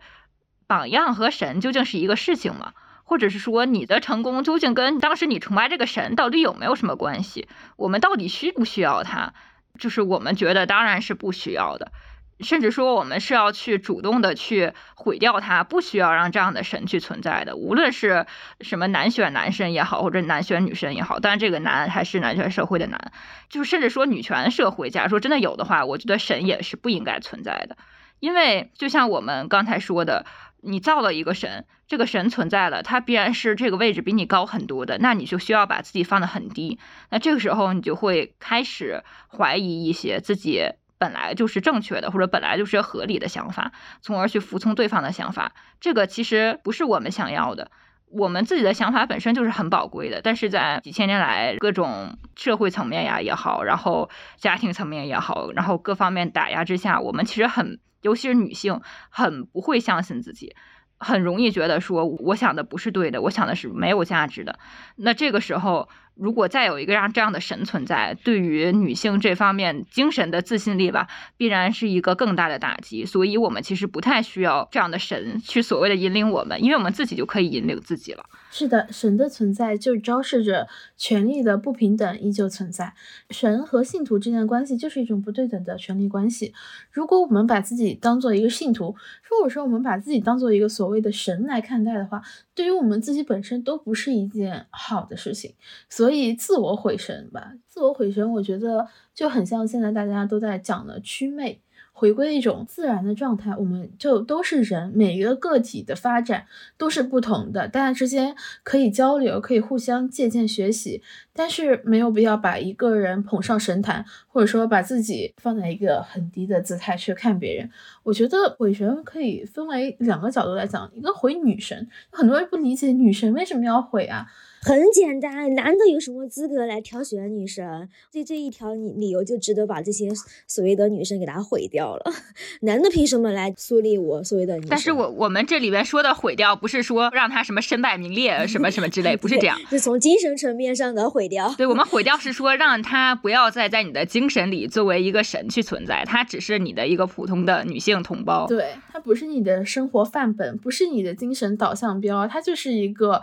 [0.68, 2.74] 榜样和神究竟是一个事情吗？
[3.08, 7.48] 或者是说你的成功究竟跟当时你崇拜这个神到底有没有什么关系？
[7.76, 9.34] 我们到底需不需要他？
[9.78, 11.92] 就是我们觉得当然是不需要的，
[12.40, 17.56] 甚至说我们是要去主动的去毁掉它，不需要让这样的神去存在的。
[17.56, 18.26] 无论是
[18.62, 23.12] 什么男选男神也好，或者男选女神也好，当然这个男还是男权社会的男，
[23.50, 27.78] 就是甚至说女权社会，假如说真的有的话，我觉得神也是不应该存在的，
[28.20, 30.26] 因为就像我们刚才说的。
[30.66, 36.80] 你造了一个神，这个神存在了，它必然是这个位置比你高很多的，那你就需要把自己放得很低。
[37.10, 40.64] 那这个时候，你就会开始怀疑一些自己
[40.98, 45.54] 本来就是正确的，或者本来就是合理的想法，从而去服从对方的想法。
[45.80, 47.70] 这个其实不是我们想要的。
[48.12, 58.80] 我们自己的想法本身就是很宝贵的，但是在几千年来各种社会层面呀也好，然后家庭层面也好，然后各方面打压之下，我们其实很，尤其是女性，
[59.10, 60.56] 很不会相信自己，
[61.00, 64.58] 很容易觉得说我想的不是对的，我想的是没有价值的。
[64.98, 65.90] 那这个时候。
[66.16, 71.08] 如果再有一个让这样的神存在，对于女性这方面精神的自信力吧，
[71.38, 73.06] 必然是一个更大的打击。
[73.06, 78.24] 所以，我们其实不太需要这样的神去所谓的引领我们，因为我们自己就可以引领自己了。
[78.50, 82.94] 是的，神的存在就昭示着权力的不平等依旧存在。
[83.30, 86.54] 神和信徒之间的关系就是一种不对等的权力关系。
[86.92, 88.96] 如果我们把自己当做一个信徒，
[89.30, 92.22] 如果说我们把自己当做一个所谓的神来看待的话，
[92.54, 95.54] 对于我们自己本身都不是一件好的事情。
[95.90, 101.60] 所所以，自我毁神吧，自我毁神，我觉得就很像现在大家都在讲的祛魅。
[101.92, 106.46] 回归一种自然的状态，我们就都是人，每一个个体的发展
[106.78, 111.02] 都是不同的，大家之间可以交流，可以互相借鉴学习，
[111.34, 117.72] 但是没有必要把一个人捧上神坛，或者说把自己放在一个很低的姿态去看别人。
[118.04, 124.28] 我觉得毁神可以分为两个角度来讲，一个毁女神，很多人不理解女神为什么要毁啊。
[124.66, 127.88] 很简单，男的有什么资格来挑选女神？
[128.12, 130.10] 这这一条理理由就值得把这些
[130.48, 132.12] 所谓的女生给他毁掉了。
[132.62, 134.70] 男的凭什么来树立我所谓的女神？
[134.72, 141.54] 但是我我们这里边说的毁掉，不是说让他什么身败名裂什么什么之类，不是这样，是从精神层面上的毁掉。
[141.56, 148.48] 对我们毁掉是说让他不要再在你的精神里作为一个神去存在，他只是你的一个普通的女性同胞。
[148.48, 153.22] 对他不是你的生活范本，不是你的精神导向标，他就是一个。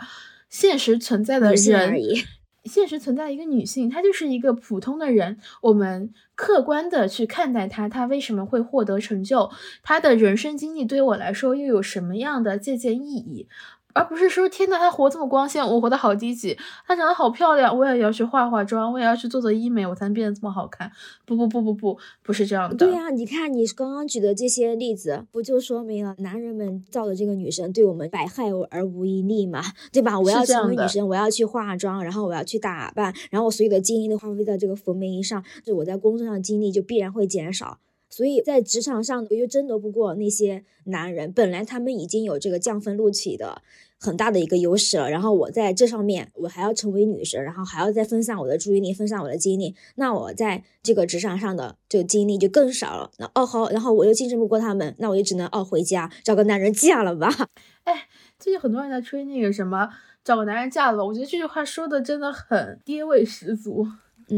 [0.53, 1.95] 现实存在的人，
[2.65, 5.39] 现实存在一个女性，她就是一个普通的人。
[5.63, 9.51] 我们客观的去看待她，她为什么会获得成就？
[9.83, 13.49] 她的人生经历对我来说又有什么样的借鉴意义？
[13.95, 16.57] 而不是说天呐，她活这么光鲜，我活得好低级。
[16.87, 20.91] 她长得好漂亮，我也要去化化妆，我也要去做做医美，我才能变得这么好看。
[21.25, 22.77] 不不不不不，不是这样的。
[22.77, 29.63] 对呀，你看你刚刚举的这些例子，不就说明了男人们造的这个女神对我们百害而无一利嘛？
[29.93, 30.19] 对吧？
[30.19, 37.79] 我要成为女神，我要去化妆，然后我要去打扮，然后我所有的精力都花费在这个服美上，就我在工作上精力就必然会减少。
[38.13, 41.33] 所以在职场上，我又争夺不过那些男人。
[41.33, 43.63] 本来他们已经有这个降分录取的
[43.99, 53.11] 很大的一个优势了，然后我在这上面，我还要成为女神，然后还要再分散我的注意力，分散我的精力，那我在这个职场上的这个精力就更少了。
[53.17, 57.33] 那哦好，然后我又竞争不过他们，那我就只能哦回家找个男人嫁了吧。
[57.85, 58.09] 哎，
[58.39, 59.89] 最近很多人在吹那个什么
[60.23, 63.87] 找个男人嫁了，我觉得这句话说的真的很爹味十足。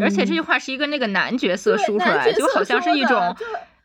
[0.01, 3.37] 而且这句话是一个那个男角色说出来，就好像是一种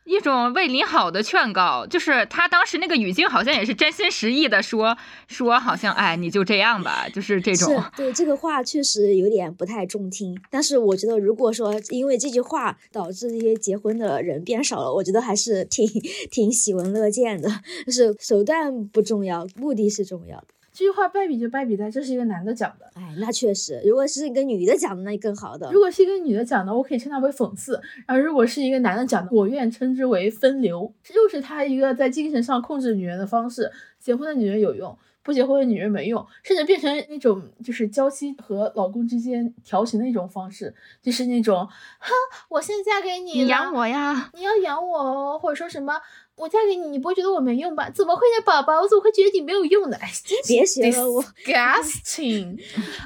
[0.06, 4.98] 一种为你好的劝告，就是他当时那个语境好像也是真心实意的说
[5.28, 7.84] 说，好像哎你就这样吧，就是这种。
[7.96, 15.88] 对这个话确实有点不太中听，但是我觉得如果说因为这句话导致这些结婚的人变少了，我觉得还是挺
[16.32, 17.48] 挺喜闻乐见的，
[17.86, 20.48] 就 是手段不重要，目的是重要的。
[20.80, 25.70] 这句话败笔就败笔在这是一个男的讲的，哎，那确实，如果是一个女的讲的，那更好的。
[25.74, 27.74] 如果是一个女的讲的，我可以称它为讽刺；
[28.08, 30.94] 然后如果是一个男的讲的，我愿称之为分流。
[31.04, 33.70] 这就是他一个在精神上控制女人的方式。
[34.00, 41.68] 结婚的女人有用，不结婚的女人没用，甚至变成那种就是娇妻和老公之间调情的一种方式，就是那种，
[42.00, 42.10] 哼，
[42.48, 45.96] 我现在嫁给你，你养我呀，你要养我哦，或者说什么。
[46.40, 47.90] 我嫁给你，你不会觉得我没用吧？
[47.90, 48.82] 怎么会呢，宝宝？
[48.82, 49.98] 我怎么会觉得你没有用呢？
[50.00, 50.10] 哎，
[50.48, 52.58] 别学了我，disgusting！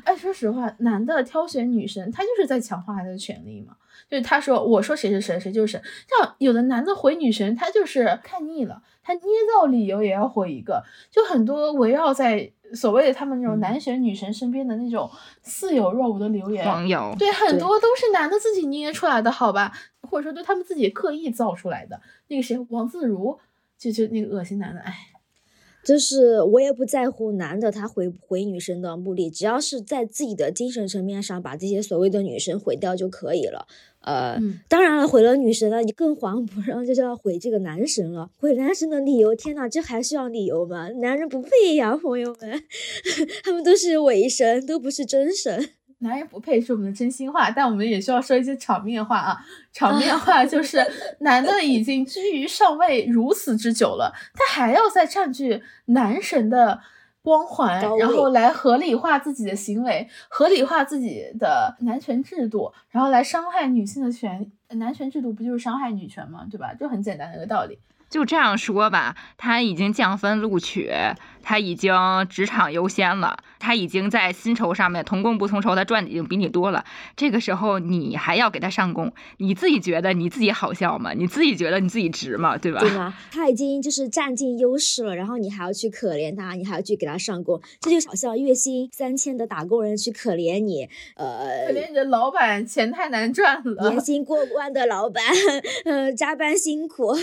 [0.03, 3.75] 哎，说实话，男的挑选女生，他就是在强化他的权利嘛。
[4.13, 5.81] 就是他说，我说谁是神，谁就是神。
[6.07, 10.83] 像有的男的毁女神，他就是看腻了，他捏造理由也要毁一个。
[11.09, 15.09] 就很多围绕在所谓的他们那种男神女神身边的那种
[15.41, 19.73] 似有若无的留言，网友对很多都是男的自己捏出来的，好吧？
[20.03, 21.99] 或者说对他们自己刻意造出来的。
[22.27, 23.39] 那个谁，王自如，
[23.79, 24.93] 就就那个恶心男的，哎，
[25.83, 33.67] 就是我也不在乎男的他毁毁女生的目的，只要是在自己的精神层面上把这些所谓的女生毁掉就可以了。
[33.99, 38.29] 呃，当然了，毁了女神了，你更遑不让就是要毁这个男神了。
[38.37, 40.89] 毁男神的理由，天呐，这还需要理由吗？
[40.89, 42.63] 男人不配呀，朋友们，
[43.43, 45.69] 他们都是伪神，都不是真神。
[46.03, 49.37] 男人不配是我们的真心话，但我们也需要说一些场面话啊。
[49.71, 50.85] 场面话就是
[51.21, 56.81] 男的已经居于上位如此之久了，他还要再占据男神的。
[57.25, 66.45] 光环，然后来合理化自己的行为，合理化自己的男权制度，然后来伤害女性的权，男权制度不就是伤害女权吗？
[66.51, 66.73] 对吧？
[66.73, 67.79] 就很简单的一个道理。
[68.13, 70.91] 就这样说吧，他已经降分录取。
[71.45, 71.93] 他已经
[72.29, 76.85] 职场优先了，他已经在薪酬上面同工不同酬，他赚的已经比你多了。
[77.17, 81.11] 这个时候你还要给他上供，你自己觉得你自己好笑吗？
[81.11, 82.57] 你自己觉得你自己值吗？
[82.57, 82.79] 对吧？
[82.79, 83.13] 对吗？
[83.29, 90.87] 他已经就是占尽优势了，然后你还要去可怜他，你还要去给他上供，这就好像月薪三千的打工人去可怜你，
[91.17, 95.21] 呃，可怜你的老板钱太难赚了，年薪过万的老板，
[95.83, 97.13] 呃，加班辛苦，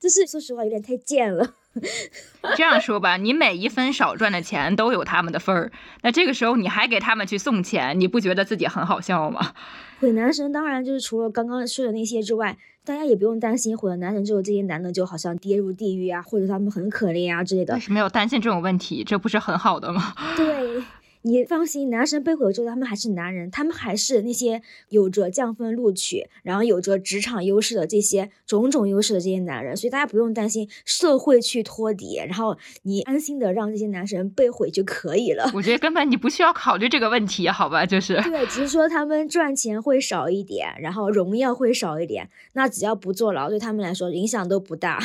[0.00, 1.54] 就是说实话有点太贱了。
[2.56, 5.70] 这样说吧，你每一分少赚的钱都有他们的份儿。
[6.02, 9.52] 那这个时候你还给他们去送钱，你不觉得自己很好笑吗？
[10.00, 17.74] 毁男神当然就是除了刚刚说的那些之外，大家也不用担心毁了男神之后这些男的就好像跌入地狱啊，或者他们很可怜啊之类的。
[17.74, 19.04] 为什么要担心这种问题？
[19.04, 20.14] 这不是很好的吗？
[20.36, 20.82] 对。
[21.26, 35.50] 你放心，男神被毁之后，他们还是男人，他们还是那些有着降分录取，然后有着职场优势的这些种种优势的这些男人，所以大家不用担心社会去托底，然后你安心的让这些男神被毁就可以了。
[35.52, 37.84] 我觉得根本你不需要考虑这个问题，好吧？
[37.84, 45.00] 就是对，只是说他们赚钱会少一点，然后荣耀会少一点，那只要不坐牢，对他们来说影响都不大。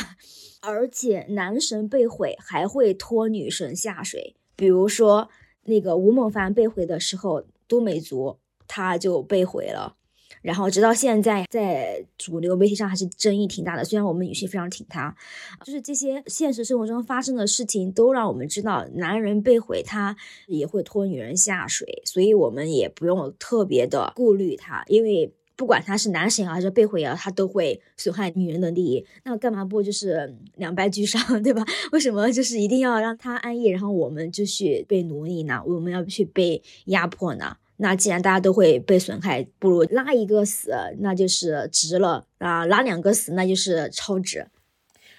[0.61, 5.27] 而且男神被毁还会拖女神下水，比如说。
[5.65, 8.37] 那个吴孟凡被毁的时候，都美竹
[8.67, 9.95] 他就被毁了，
[10.41, 13.83] 然后直到现在，在主流媒体上还是争议挺大的。
[13.83, 15.15] 虽然我们女性非常挺他，
[15.63, 20.15] 就是这些现实生活中发生的事情，都让我们知道，男人被毁他
[20.47, 25.33] 也会拖女人下水，所以我们也不用特别的顾虑他，因为。
[25.61, 29.05] 不管他是男神还是被毁啊，他都会损害女人的利益。
[29.25, 31.63] 那干嘛不就是两败俱伤， 对吧？
[31.91, 35.61] 为什么就是一定要让他安逸，然后我们就去被奴役呢？
[35.67, 37.57] 我们要去被压迫呢？
[37.77, 42.65] 那既然大家都会被损害，不如拉一个死，那就是值了啊！
[42.65, 44.47] 拉两个死，那就是超值。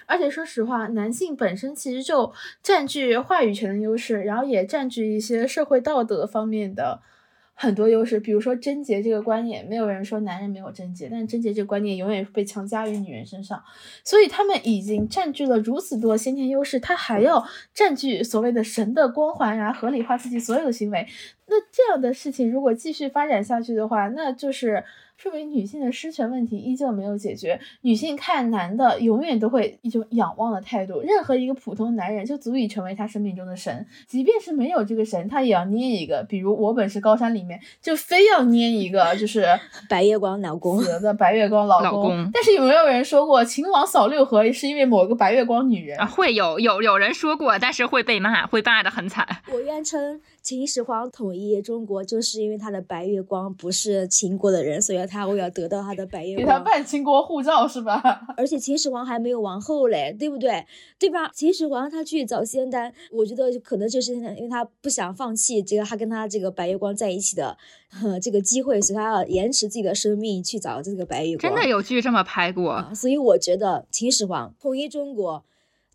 [0.05, 6.99] 而且说实话，男性本身其实就占据话语权的优势，然后也占据一些社会道德方面的。
[7.53, 13.63] 很多优势，比如说贞洁这个观念，没有人说男人没有贞洁，但是贞洁这个观念永远被强加于女人身上，
[14.03, 21.07] 所以他们已经占据了如此多先天优势，他还要占据所谓的神的光环然后，合理化自己所有的行为。
[21.47, 24.83] 那这样的事情如果继续发展下去的话，那就是。
[25.23, 27.57] 说明女性的失权问题依旧没有解决。
[27.79, 33.85] 女性看男的永远都会一种仰望的态度，任何一个普通男人就足以成为她生命中的神。
[34.05, 36.21] 即便是没有这个神，她也要捏一个。
[36.27, 39.45] 比如我本是高山里面，就非要捏一个，就是
[39.87, 42.29] 白月光老公的白月光老公。
[42.33, 46.05] 但是有没有人说过秦王扫六合是因为某个白月光女人啊？
[46.05, 49.25] 会有有有人说过，但是会被骂，会骂的很惨。
[49.49, 55.03] 我愿称秦始皇统一中国，就是因为他的白月光不是秦国的人，所以。
[55.07, 58.01] 他为了得到他的白月光，给他办秦国护照是吧？
[58.35, 60.65] 而且秦始皇还没有王后嘞，对不对？
[60.97, 61.29] 对吧？
[61.33, 67.57] 秦始皇他去找仙丹，我觉得可能就是因为他不想放弃这个他跟他这个白月光在一起的
[68.21, 71.53] 这个机会，所以他要延迟自己的生命去找这个白月光。
[71.53, 72.91] 真的有剧这么拍过？
[72.93, 75.45] 所以我觉得秦始皇统一中国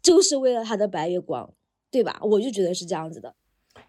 [0.01, 1.51] 就是为了他的白月光，
[1.91, 2.21] 对吧？
[2.23, 3.35] 我就觉得是这样子的。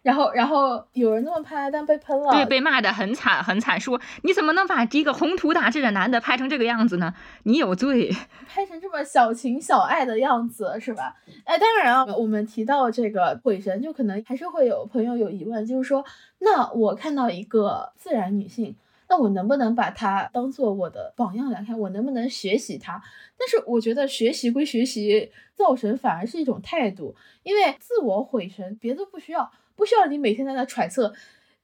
[0.09, 7.13] 然后，然后有人这么拍，但被喷了，对，被骂的很惨，很惨，说你怎么能把这个宏图大志的男的拍成这个样子呢？
[7.43, 8.11] 你有罪，
[8.47, 11.15] 拍成这么小情小爱的样子，是吧？
[11.43, 16.03] 哎，当然啊，我们提到这个鬼神，就可能还是会有朋友有疑问，就是说，
[16.39, 18.75] 那我看到一个自然女性，
[19.07, 21.77] 那我能不能把她当做我的榜样来看？
[21.77, 22.99] 我能不能学习她？
[23.37, 29.51] 但是我觉得学习归学习，造神反而是一种态度，因为自我毁神，别的不需要。
[29.79, 31.13] 不需要你每天在那揣测，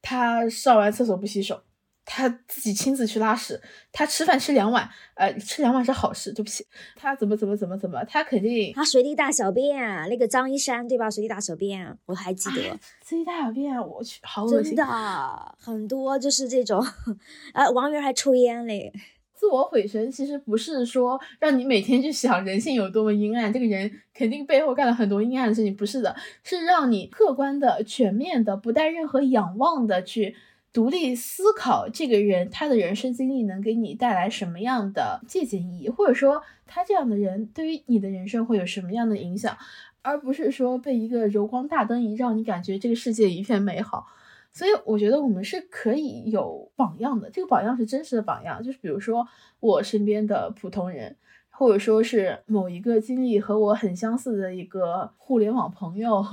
[0.02, 1.62] 他上完厕所不洗手，
[2.06, 3.62] 他自己亲自去拉屎，
[3.92, 11.12] 他吃饭吃两碗，呃，吃两碗是好事，对不起，他怎么怎么怎么怎么，他肯定他随地大小便，那个张一山对吧？
[11.12, 16.82] 随地大小便，我还记得随地大小便，我去，好恶心，真的很多就是这种，
[17.54, 18.94] 呃，王源还抽烟嘞。
[19.36, 30.36] 自我毁神其实不是说让你每天去想人性有多么阴暗，这个人肯定背后干了很多阴暗的事情，不是的，是让你客观的、全面的、不带任何仰望的去
[30.72, 39.58] 独立思考这个人他的人生经历能给你带来什么样的借鉴意义，或者说他这样的人对于你的人生会有什么样的影响，
[40.02, 44.08] 而不是说被一个柔光大灯一照，你感觉这个世界一片美好。
[44.56, 49.28] 所以我觉得我们是可以有榜样的，这个榜样是真实的榜样，就是比如说
[49.60, 51.18] 我身边的普通人，
[51.50, 56.24] 或者说是某一个经历和我很相似的一个互联网朋友，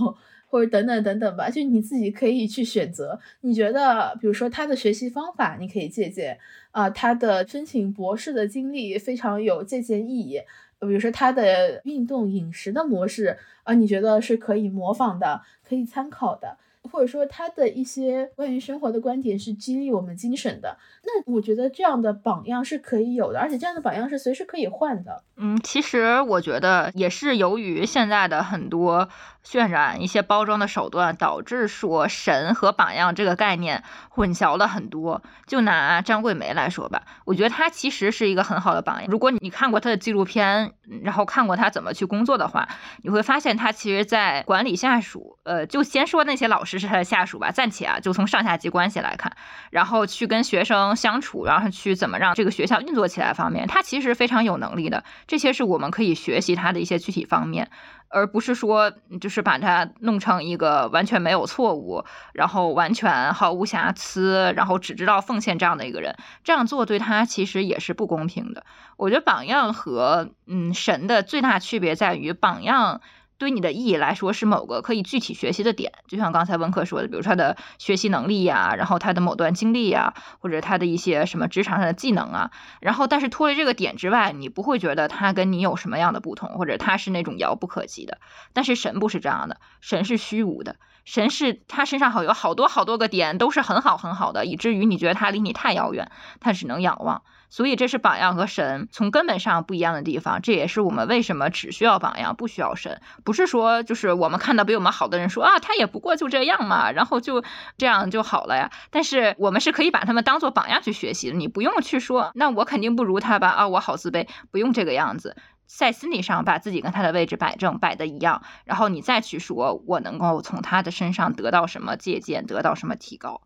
[0.47, 3.19] 或者等等等等吧，就你自己可以去选择。
[3.41, 6.39] 你觉得，比如说他的学习方法，你可以借鉴
[6.71, 10.41] 啊，他的申请博士的经历非常有借鉴意义。
[10.79, 16.59] 比如说他的运动饮食的模式啊，你觉得是可以模仿的，可以参考的。
[16.91, 25.23] 或者说他的一些关于生活的观点是激励我们精神的，那我觉得这样的榜样是可以有的，而且这样的榜样是随时可以换的。
[25.37, 29.09] 嗯，其实我觉得也是由于现在的很多
[29.45, 35.23] 渲染一些包装的手段，导致说神和榜样这个概念混淆了很多。
[35.47, 39.11] 就拿张桂梅来说吧，我觉得她其实是一个很好的榜样。
[39.11, 40.73] 如果你看过她的纪录片，
[41.03, 42.69] 然后看过她怎么去工作的话，
[43.03, 45.39] 你会发现她其实在管理下属。
[45.45, 46.72] 呃，就先说那些老师。
[46.79, 49.37] 是他的下属吧，暂且啊，就从上下级关系来看，
[49.71, 55.05] 然后去跟学生相处，然后去怎么让这个学校运作起来方面，他其实非常有能力的。
[55.27, 57.71] 这些是我们可以学习他的一些具体方面，
[58.09, 66.17] 而不是说就是把他弄成一个完全没有错误，然后完全毫无瑕疵，然后只知道奉献这样的一个人。
[66.45, 68.65] 这样做对他其实也是不公平的。
[68.97, 73.01] 我觉得榜样和嗯神的最大区别在于榜样。
[73.43, 88.19] 对你的意义来说是某个可以具体学习的点，就像刚才温克说的，比如说他的学习能力呀，然后他的某段经历呀，或者他的一些什么职场上的技能啊，然后但是脱离这个点之外，你不会觉得他跟你有什么样的不同，或者他是那种遥不可及的。
[88.53, 97.25] 但是神不是这样的，神是虚无的，神是他身上好有好多好多个点都是很好很好的，以至于你觉得他离你太遥远，他只能仰望。
[97.53, 103.03] 所以这是榜样和神从根本上不一样的地方，这也是我们为什么只需要榜样不需要神。
[103.25, 107.45] 不是说就是我们看到比我们好的人说啊，他也不过就这样嘛，然后就
[107.77, 108.71] 这样就好了呀。
[108.91, 115.37] 但是我们是可以把他们当做榜样去学习的，你不用去说那我肯定不如他吧啊，我好自卑，不用这个样子，
[115.67, 123.43] 在心理上把自己跟他的位置摆正，摆的一样，然后你再去说我能够从他的身上得到什么借鉴，得到什么提高。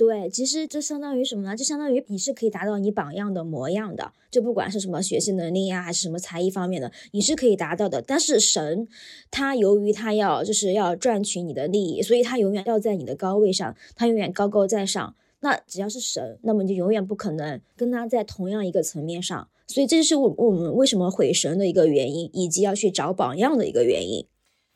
[0.00, 1.54] 对，其实这相当于什么呢？
[1.54, 8.00] 就相当于你是可以达到你榜样的模样的，就不管是什么学习能力呀，还是什么才艺方面的，你是可以达到的。
[8.00, 8.88] 但是神，
[9.30, 15.14] 他由于他要就是要赚取你的利益，所以他永远要在你的高位上，他永远高高在上。
[15.40, 19.46] 那只要是神，那么你就永远不可能跟他在同样一个层面上。
[19.66, 24.24] 所以这就是我我们为什么毁神的一个原因，以及要去找榜样的一个原因。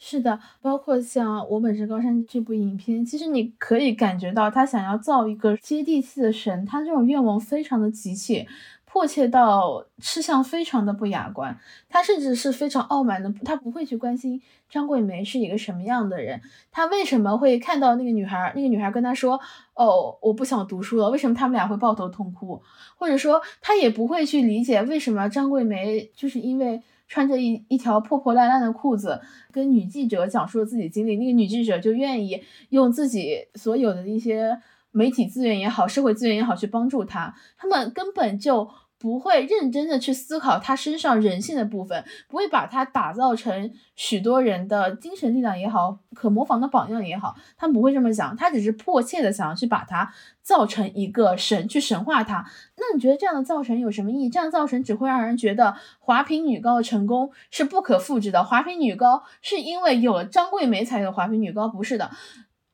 [0.06, 8.46] 是的，包括像《我本是高山》这部影片，其实你可以感觉到他想要造一个接地气的神，他这种愿望非常的急切、
[8.84, 11.58] 迫切到吃相非常的不雅观。
[11.88, 16.38] 他甚至是非常傲慢的，他不会去关心张桂梅是一个什么样的人，
[16.70, 19.40] 他为什么会看到那个女孩，那个女孩跟他说
[19.72, 22.60] ：“哦，我不想读书了。”为什么他们俩会抱头痛哭？
[22.96, 26.82] 或者说，他也不会去理解为什么张桂梅就是因为。
[27.14, 29.20] 穿着一一条破破烂烂的裤子，
[29.52, 34.58] 跟女记者讲述了自己经历，那个女记者就愿意用自己所有的一些
[34.90, 38.68] 媒体资源也好，社会资源也好去帮助她，他们根本就。
[39.04, 52.46] 不会认真的去思考他身上人性的部分，不会把他打造成许多人的精神力量也好，可模仿的榜样也好，他们不会这么想，他只是迫切的想要去把他造成一个神，去神化他。
[52.76, 54.30] 那你觉得这样的造神有什么意义？
[54.30, 58.42] 这样造神只会让人觉得华坪女高的成功是不可复制的。
[58.42, 62.10] 华坪女高是因为有了张桂梅才有华坪女高，不是的。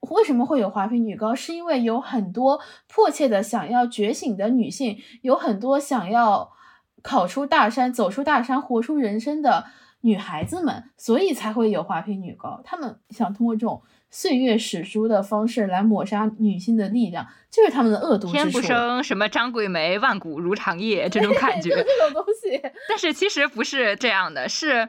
[0.08, 1.34] 为什么会有华坪女高？
[1.34, 6.50] 是因为有很多迫切的想要觉醒的女性，有很多想要
[7.02, 9.66] 考出大山、走出大山、活出人生的
[10.00, 12.60] 女孩子们，所以才会有华坪女高。
[12.64, 18.32] 她们想通过这种岁月史书的方式来抹杀女性的力量，就是他们的恶毒之处。
[18.32, 22.58] 天不生什么张桂梅，万古如长夜这种感觉， 就这种东西。
[22.88, 24.88] 但是其实不是这样的，是。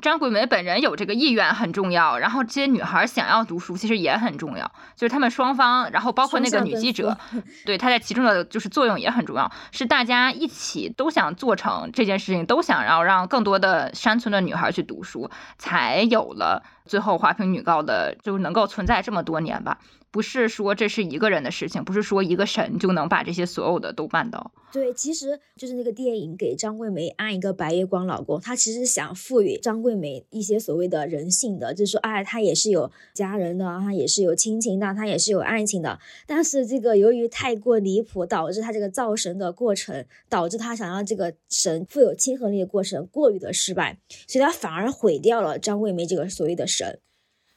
[0.00, 7.18] 张桂梅本人有这个意愿很重要，然后这些女孩想要读书其实也很重要，就是他们双方，然后包括那个女记者，
[7.66, 19.76] 对她在其中的就是作用也很重要，是大家一起都想做成这件事情，都想要让更多的山村的女孩去读书，才有了最后华坪女高的就能够存在这么多年吧。
[20.12, 24.52] 不是说这是一个人的事情，不是说一个神就能把这些所有的都办到。
[24.72, 35.98] 对，其实就是那个电影给张桂梅安一个白月光老公，他其实想赋予张桂梅一些所谓的人性的，就是说，哎，他也是有家人的，他也是有亲情的，他也是有爱情的。
[36.26, 47.00] 但是这个由于太过离谱，导致他这个造神的过程，导致他想要这个神富有亲和力的过程过于的失败，所以他反而毁掉了张桂梅这个所谓的神。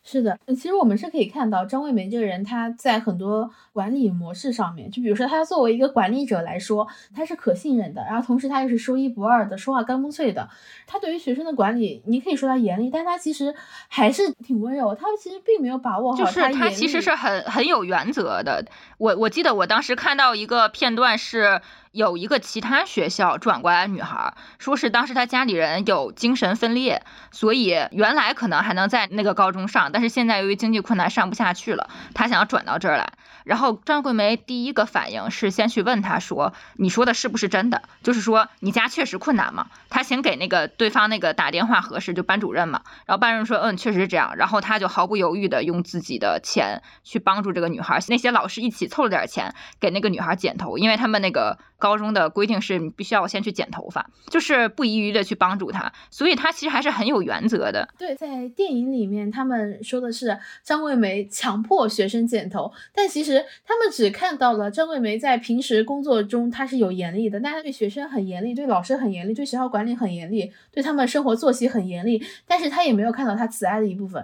[0.06, 6.86] 是的，其实我们是可以看到张桂梅这个人，她在很多管理模式上面，就比如说她作为一个管理者来说，
[7.16, 10.49] 她是可信任的，然后同时她又是说一不二的，说话干不脆的。
[10.86, 13.56] 她对于学生的管理，你可以说她严厉，但她其实
[13.88, 14.93] 还是挺温柔。
[14.93, 18.65] 她其实并没有把握好，就是她其实是很很有原则的。
[18.98, 21.61] 我我记得我当时看到一个片段是。
[21.94, 33.14] 有一个其他学校转过来女孩，说是当时她家里人有精神分裂，所以原来可能还能在那个高中上，但是现在由于经济困难上不下去了，她想要转到这儿来。
[33.44, 37.84] 然后张桂梅第一个反应是先去问他说：“你说的是不是真的？
[38.02, 42.82] 就是说你家确实困难吗？”他先给那个对方那个打电话核实，就班主任嘛。
[43.06, 55.91] 然后班主任说：“嗯，确实是这样。”然后他就毫不犹豫的用自己的钱去帮助这个女孩，那些老师一起凑了点钱给那个女孩剪头，因为他们那个高中的规定是你必须要先去剪头发，就是不遗余力的去帮助他。
[56.10, 57.85] 所以他其实还是很有原则的。
[57.97, 63.34] 对，在电影里面他们说的是张桂梅强迫学生剪头，但其实。
[63.65, 74.23] 他们只看到了张桂梅在平时工作中，她是有严厉的，但她对学生很严厉，对老师很严厉，对学校管理很严厉，对他们生活作息很严厉，但是她也没有看到她慈爱的一部分。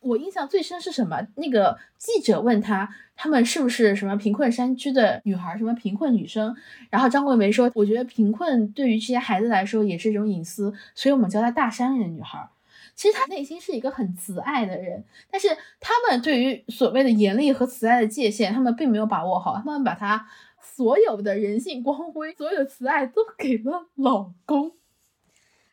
[0.00, 1.26] 我印象最深是什么？
[1.36, 6.56] 那个记者问他，他们是不是什么贫困山区的女孩，什么贫困女生？
[6.90, 12.48] 然后张桂梅说，我觉得贫困对于这些孩子来说也是一种隐私，所以我们叫她大山里的女孩。
[12.94, 15.48] 其实他内心是一个很慈爱的人，但是
[15.78, 20.26] 他们对于所谓的严厉和慈爱的界限，他们并没有把握好，他们把他
[20.60, 24.72] 所有的人性光辉、所有的慈爱都给了老公。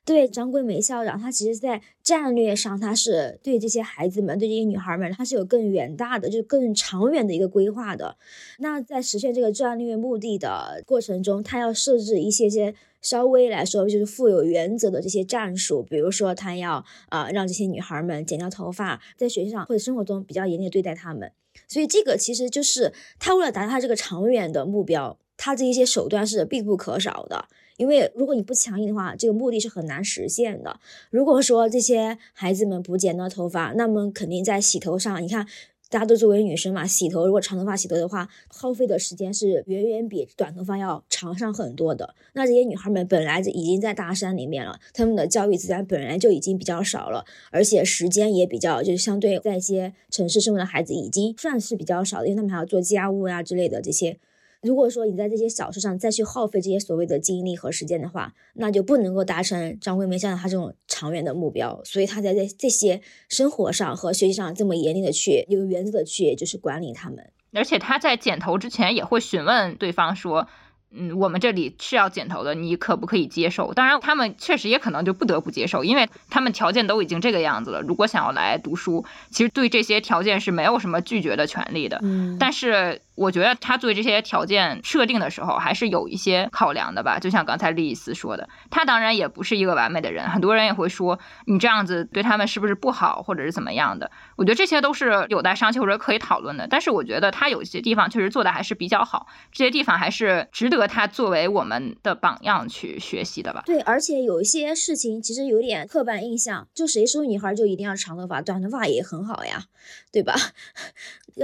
[0.08, 8.16] 对张桂梅校长，他其实在战略上，他是对这些孩子们、对这些女孩们，他是有更远大的、就是更长远的一个规划的。
[8.60, 21.34] 那在实现这个战略目的的过程中，他要设置一些些稍微来说就是富有原则的这些战术，比如说他要呃让这些女孩们剪掉头发，在学校上或者生活中比较严厉对待他们。
[21.68, 27.50] 所以这个其实就是他为了达到他这个长远的目标，他这一些手段是必不可少的。
[27.78, 30.80] 因为如果你不强硬的话，这个目的是很难实现的。
[31.10, 35.48] 如果说这些孩子们不剪掉头发，那么肯定在洗头上，你看，
[35.90, 42.16] 大家都作为女生嘛，洗头如果长头发洗头的话，耗费的时间是远远比短头发要长上很多的。
[42.34, 54.18] 那这些女孩们本来就已经在大山里面了，她们的教育资源本来就已经比较少了，而且时间也比较，就是相对在一些城市生活的孩子已经算是比较少的，因为他们还要做家务呀之类的这些。
[54.62, 61.82] 如果说你在这些小事上再去耗费这些所谓的精力和时间的话，那就不能够达成张桂梅像她这种长远的目标。
[61.84, 67.32] 所以她在这这些生活上和学习上这么严厉的去有原则的去就是管理他们。
[67.54, 70.48] 而且她在剪头之前也会询问对方说。
[70.90, 73.74] 嗯，我们这里是要剪头的，你可不可以接受？
[73.74, 77.82] 当然，他们确实也可能就不得不接受，因为他们条件都已经这个样子了。
[77.82, 82.00] 如果想要来读书，其实对这些条件是没有什么拒绝的权利的。
[82.04, 87.20] 嗯，但是我觉得他对这些条件设定的时候，还是有一些考量的吧。
[87.20, 94.10] 就像刚才丽丝说的，他当然也不是一个完美的人，很多人也会说你这样子对他们是不是不好，或者是怎么样的。
[94.38, 96.68] 我觉得这些都是有待商榷或者可以讨论的。
[96.70, 100.78] 但是我觉得他有些地方确实做的还是比较好，这些地方还是值得。
[100.88, 103.64] 他作为我们的榜样去学习的吧？
[103.66, 109.64] 对，而且有一些事情其实有点刻板印象，就谁说女孩就一定要长头发，短头发也很好呀，
[110.12, 110.36] 对吧？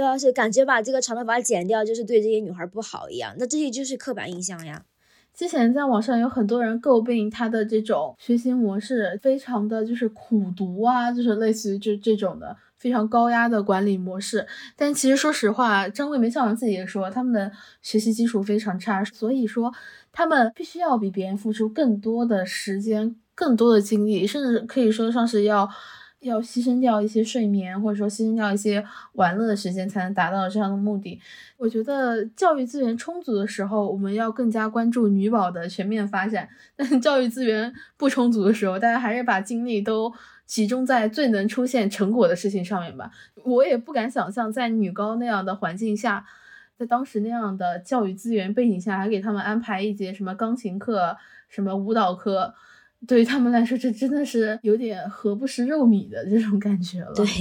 [0.02, 4.84] 要是感觉把这个长头发剪掉就是对这些女孩不好一样，那这些就是刻板印象呀。
[5.32, 12.56] 之前在网上有很多人诟病他的这种学习模式，非常的就是苦读啊，就是类似于就这种的。
[12.76, 14.46] 非常高压的管理模式，
[14.76, 17.50] 但其实说实话，张桂梅校长自己也说，他们的
[17.80, 19.72] 学习基础非常差，所以说
[20.12, 25.66] 他们必须要比别人付出更多的时间、更多的精力，甚至可以说上是要
[26.24, 31.20] 要牺牲掉一些睡眠，或者说牺牲掉一些玩乐的时间，才能达到这样的目的。
[31.56, 40.12] 我觉得教育资源充足的时候，我们要更加关注女宝的全面发展； 但教育资源不充足的时候，大家还是把精力都。
[40.46, 43.10] 集中在最能出现成果的事情上面吧。
[43.44, 46.26] 我也不敢想象，在女高那样的环境下，
[46.78, 51.16] 在当时那样的教育资源背景下，还给他们安排一节什么钢琴课、
[51.48, 52.54] 什么舞蹈课，
[53.06, 57.12] 对于他们来说，这真的是有点何不食肉糜的这种感觉了。
[57.14, 57.26] 对。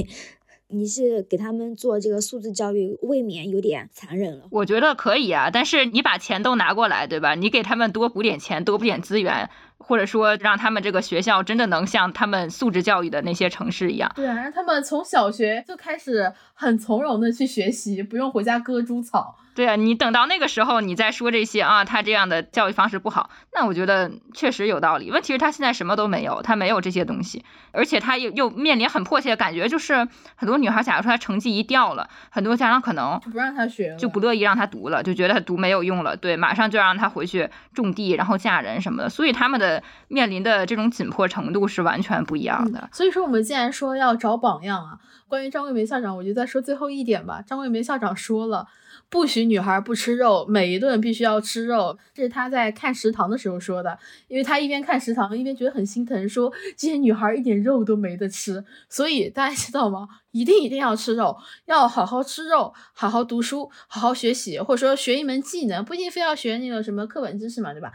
[0.69, 4.45] 你是给他们做这个素质教育，未免有点残忍了。
[4.49, 7.35] 我觉得可以啊，但是你把钱都拿过来，对吧？
[7.35, 14.11] 你给他们多补点钱，多补点资源，或者说让他们这个学校真的能像他们素质教育的那些城市一样。
[14.15, 19.35] 对啊，让他们从小学就开始很从容的去学习，不用回家割猪草。
[19.55, 25.11] 对啊，你等到那个时候你再说这些啊，他这样的教育方式不好，那我觉得确实有道理。
[25.11, 39.09] 问题是，他现在什么都没有，他没有这些东西，而且他又又面临很迫切的感觉，就是很多女孩，假如说她成绩一掉了，很多家长可能就不让她学，就不乐意让她读了，就觉得她读没有用了，对，马上就让她回去种地，然后嫁人什么的。
[39.09, 42.89] 所以他们的面临的这种紧迫程度是完全不一样的。
[42.91, 44.97] 所以说，我们既然说要找榜样啊，
[45.27, 47.43] 关于张桂梅校长，我就再说最后一点吧。
[47.45, 48.67] 张桂梅校长说了。
[49.13, 51.95] 不许女孩不吃肉，每一顿必须要吃肉。
[52.15, 53.95] 这是他在看食堂的时候说的，
[54.27, 58.65] 因为他一边看食堂一边觉得很心疼，说这些女孩一点肉都没得吃。
[58.89, 60.07] 所以大家知道吗？
[60.31, 67.91] 一定一定要吃肉，要好好吃肉，好好读书，好好学习，或者说学一门技能，不一定非要学那个什么课本知识嘛，对吧？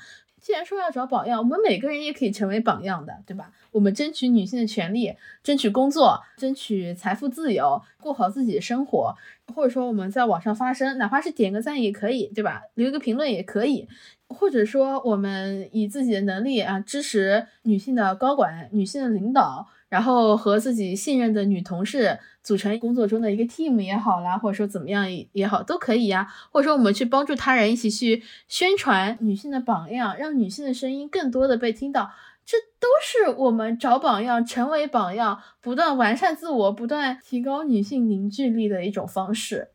[0.48, 3.52] 既然说要找榜样，我们每个人也可以成为榜样的，对吧？
[3.70, 9.14] 我们争取女性的权利，争取工作，争取财富自由，过好自己的生活，
[9.54, 12.62] 或者说我们在网上发声，哪怕是点个赞也可以，对吧？
[12.76, 13.86] 留一个评论也可以，
[14.30, 19.68] 或者说我们以自己的能力啊支持女性的高管、女性的领导。
[19.88, 26.26] 然后和自己信任的女同事组成工作中的一个 team 也好啦，或者说怎么样也好，都可以呀。
[26.50, 32.10] 或者说我们去帮助他人，一起去宣传女性的榜样，让女性的声音更多的被听到，
[32.44, 39.68] 这都是我们找榜样、成为榜样、不断完善自我、不断提高女性凝聚力的一种方式。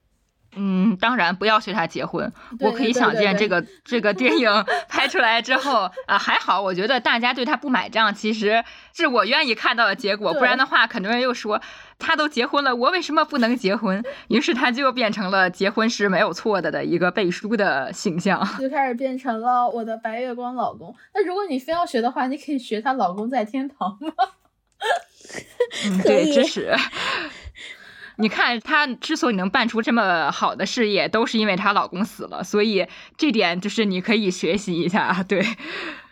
[0.55, 2.31] 嗯，当然不要随他结婚。
[2.59, 4.49] 我可以想见这个这个电影
[4.87, 8.63] 拍出来之后啊，还好，我觉得大家对他不买账，其实
[8.93, 10.33] 是我愿意看到的结果。
[10.33, 11.61] 不然的话，很多人又说
[11.97, 14.03] 他都结婚了，我为什么不能结婚？
[14.27, 20.95] 于是他就变成了结婚是没有错的的一个背书的形象，就开始变成了我的白月光老公。
[21.13, 24.11] 那如果你非要学的话，你可以学她老公在天堂吗？
[26.03, 26.75] 对，支持。
[28.23, 32.87] 你看，她之所以能办出这么好的事业，都是因为她老公死了，所以
[33.17, 35.21] 这点就是你可以学习一下。
[35.27, 35.45] 对，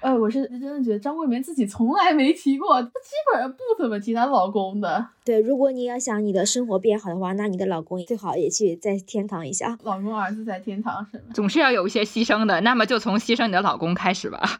[0.02, 5.08] 呃，我是真的觉得张桂梅自己从来没提过，她基本上不怎么提她老公的。
[5.24, 9.78] 对，如果你要想你的生活变好的话，那你的老公最好也去在天堂一下。
[9.84, 11.24] 老公儿子在天堂是吗？
[11.34, 14.60] 总是要有一些牺牲的，那么就从牺牲你的老公开始吧。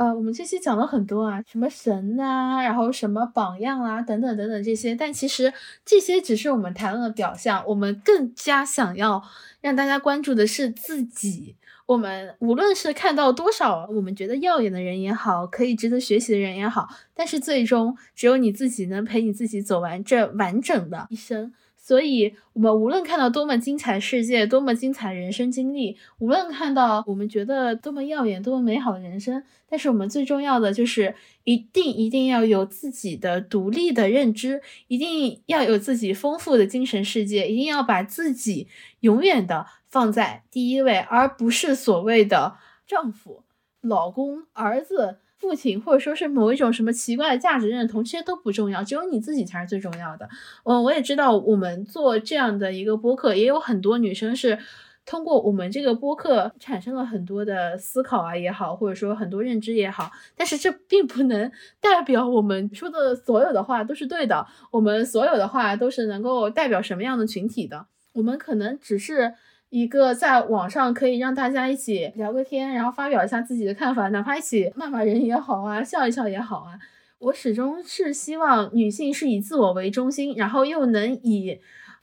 [0.00, 5.52] 呃，我们这期讲了很多啊，什么神呐，然后什么榜样啊，等等等等这些，但其实
[5.84, 9.22] 这些只是我们谈论的表象，我们更加想要
[9.60, 11.56] 让大家关注的是自己。
[11.84, 21.52] 我们无论是看到多少我们觉得耀眼的人也好，可以值得学习的人也好，但是最终只有你自己能陪你自己走完这完整的一生。
[21.90, 38.68] 所以，我们无论看到多么精彩世界，多么精彩人生经历，无论看到我们觉得多么耀眼、多么美好的人生，但是我们最重要的就是一定一定要有自己的独立的认知，一定要有自己丰富的精神世界，一定要把自己
[39.00, 42.54] 永远的放在第一位，而不是所谓的
[42.86, 43.42] 丈夫、
[43.80, 45.18] 老公、儿子。
[45.40, 50.28] 父亲，或者说是某一种什么奇怪的价值认同，这些都不重要，只有你自己才是最重要的。
[50.64, 54.58] 嗯，我也知道，我们做这样的一个播客，也有很多女生是
[55.06, 61.50] 通过我们这个播客产生了很多的思考啊也好，或者说很多认知也好，但是这并不能
[61.80, 69.34] 代表我们说的所有的话都是对的，我们所有的话都是能够代表什么样的群体的，我们可能只是。
[69.70, 76.78] 一个在网上可以让大家一起聊个天，然后发表一下自己的看法，哪怕一起骂骂人也好啊，笑一笑也好啊。
[77.18, 81.58] 我始终是希望女性是以自我为中心，然后又能以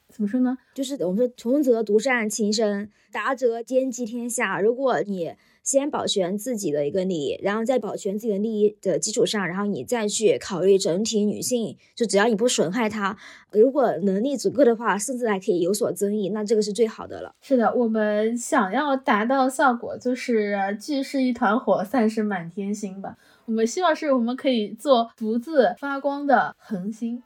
[0.10, 0.58] 怎么说呢？
[0.74, 4.62] 就是我们说穷则独善其身，达则兼济天下。
[4.62, 5.34] 如果你
[5.68, 13.18] 先保全自己的一个利益，然后在保全自己的利益的基础上，然后你再去考虑整体女性，就只要你不损害她，
[13.52, 17.36] 如果能力足够的话，甚至还可以有所增益，那这个是最好的了。
[17.42, 23.18] 是的，我们想要达到效果，就是聚是一团火，散是满天星吧。
[23.46, 27.22] 我们希望是我们可以做独自发光的恒星。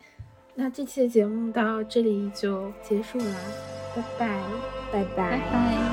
[0.56, 3.36] 那这期的节目到这里就结束了，
[3.96, 4.44] 拜拜，
[4.92, 5.91] 拜拜，拜拜。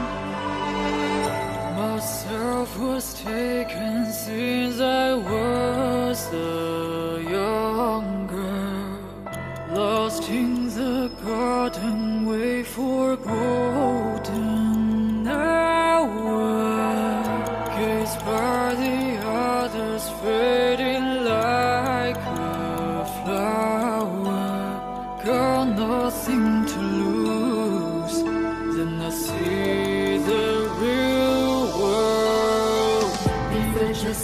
[2.08, 13.14] Myself was taken since I was a young girl, lost in the garden, way for
[13.14, 14.17] golden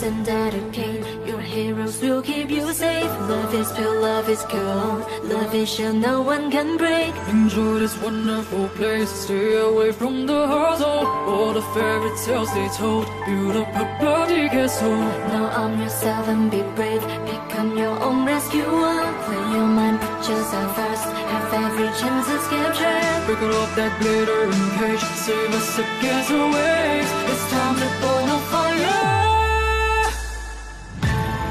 [0.05, 0.25] the real world.
[0.25, 1.27] Refresh your out of pain.
[1.27, 3.11] Your heroes will keep you safe.
[3.29, 7.15] Love is pure, love is gold Love is sure no one can break.
[7.29, 9.11] Enjoy this wonderful place.
[9.11, 11.07] Stay away from the hustle.
[11.29, 13.07] All the fairy tales they told.
[13.27, 14.97] Build up a bloody castle.
[15.33, 17.03] Now arm yourself and be brave.
[17.27, 18.97] Become your own rescuer.
[19.25, 21.05] Clear your mind, put yourself first.
[21.33, 23.01] Have every chance to capture.
[23.27, 25.05] Break off that glittering cage.
[25.25, 27.11] Save us against the waves.
[27.33, 29.24] It's time to burn a fire.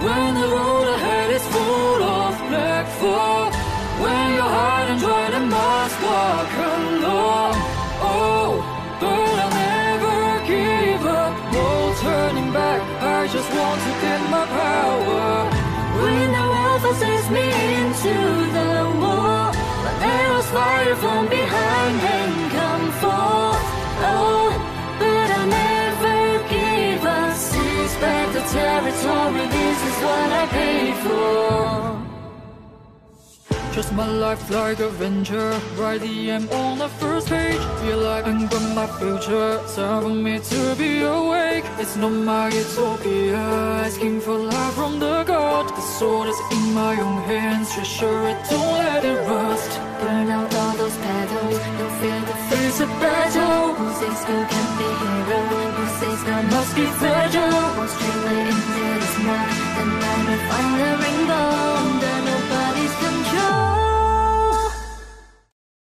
[0.03, 3.53] When the road ahead is full of black fog
[4.03, 5.01] When you're hard and
[5.37, 7.55] and must walk along.
[8.03, 8.51] Oh,
[8.99, 10.19] but I'll never
[10.51, 11.33] give up.
[11.53, 15.63] No turning back, I just want to get my power.
[16.03, 17.47] When the world forces me
[17.79, 18.15] into
[18.57, 19.53] the wall
[19.83, 22.42] When arrows fire from behind and
[28.53, 31.53] territory, this is what I paid for.
[33.73, 35.59] Just my life like a venture.
[35.75, 37.63] Write the end on the first page.
[37.81, 39.57] Feel like I'm got my future.
[39.75, 41.65] For me to be awake.
[41.79, 43.43] It's not my utopia.
[43.87, 45.69] Asking for life from the god.
[45.69, 47.73] The sword is in my own hands.
[47.73, 49.71] Treasure it, don't let it rust.
[49.99, 50.82] Burn out all fear
[52.73, 53.75] is a battle.
[53.75, 55.39] Who says girl can be hero?
[55.77, 57.65] Who says girl must be fragile?
[57.77, 61.49] One streamlet in there is mine Then I will find the rainbow
[61.83, 62.42] Under the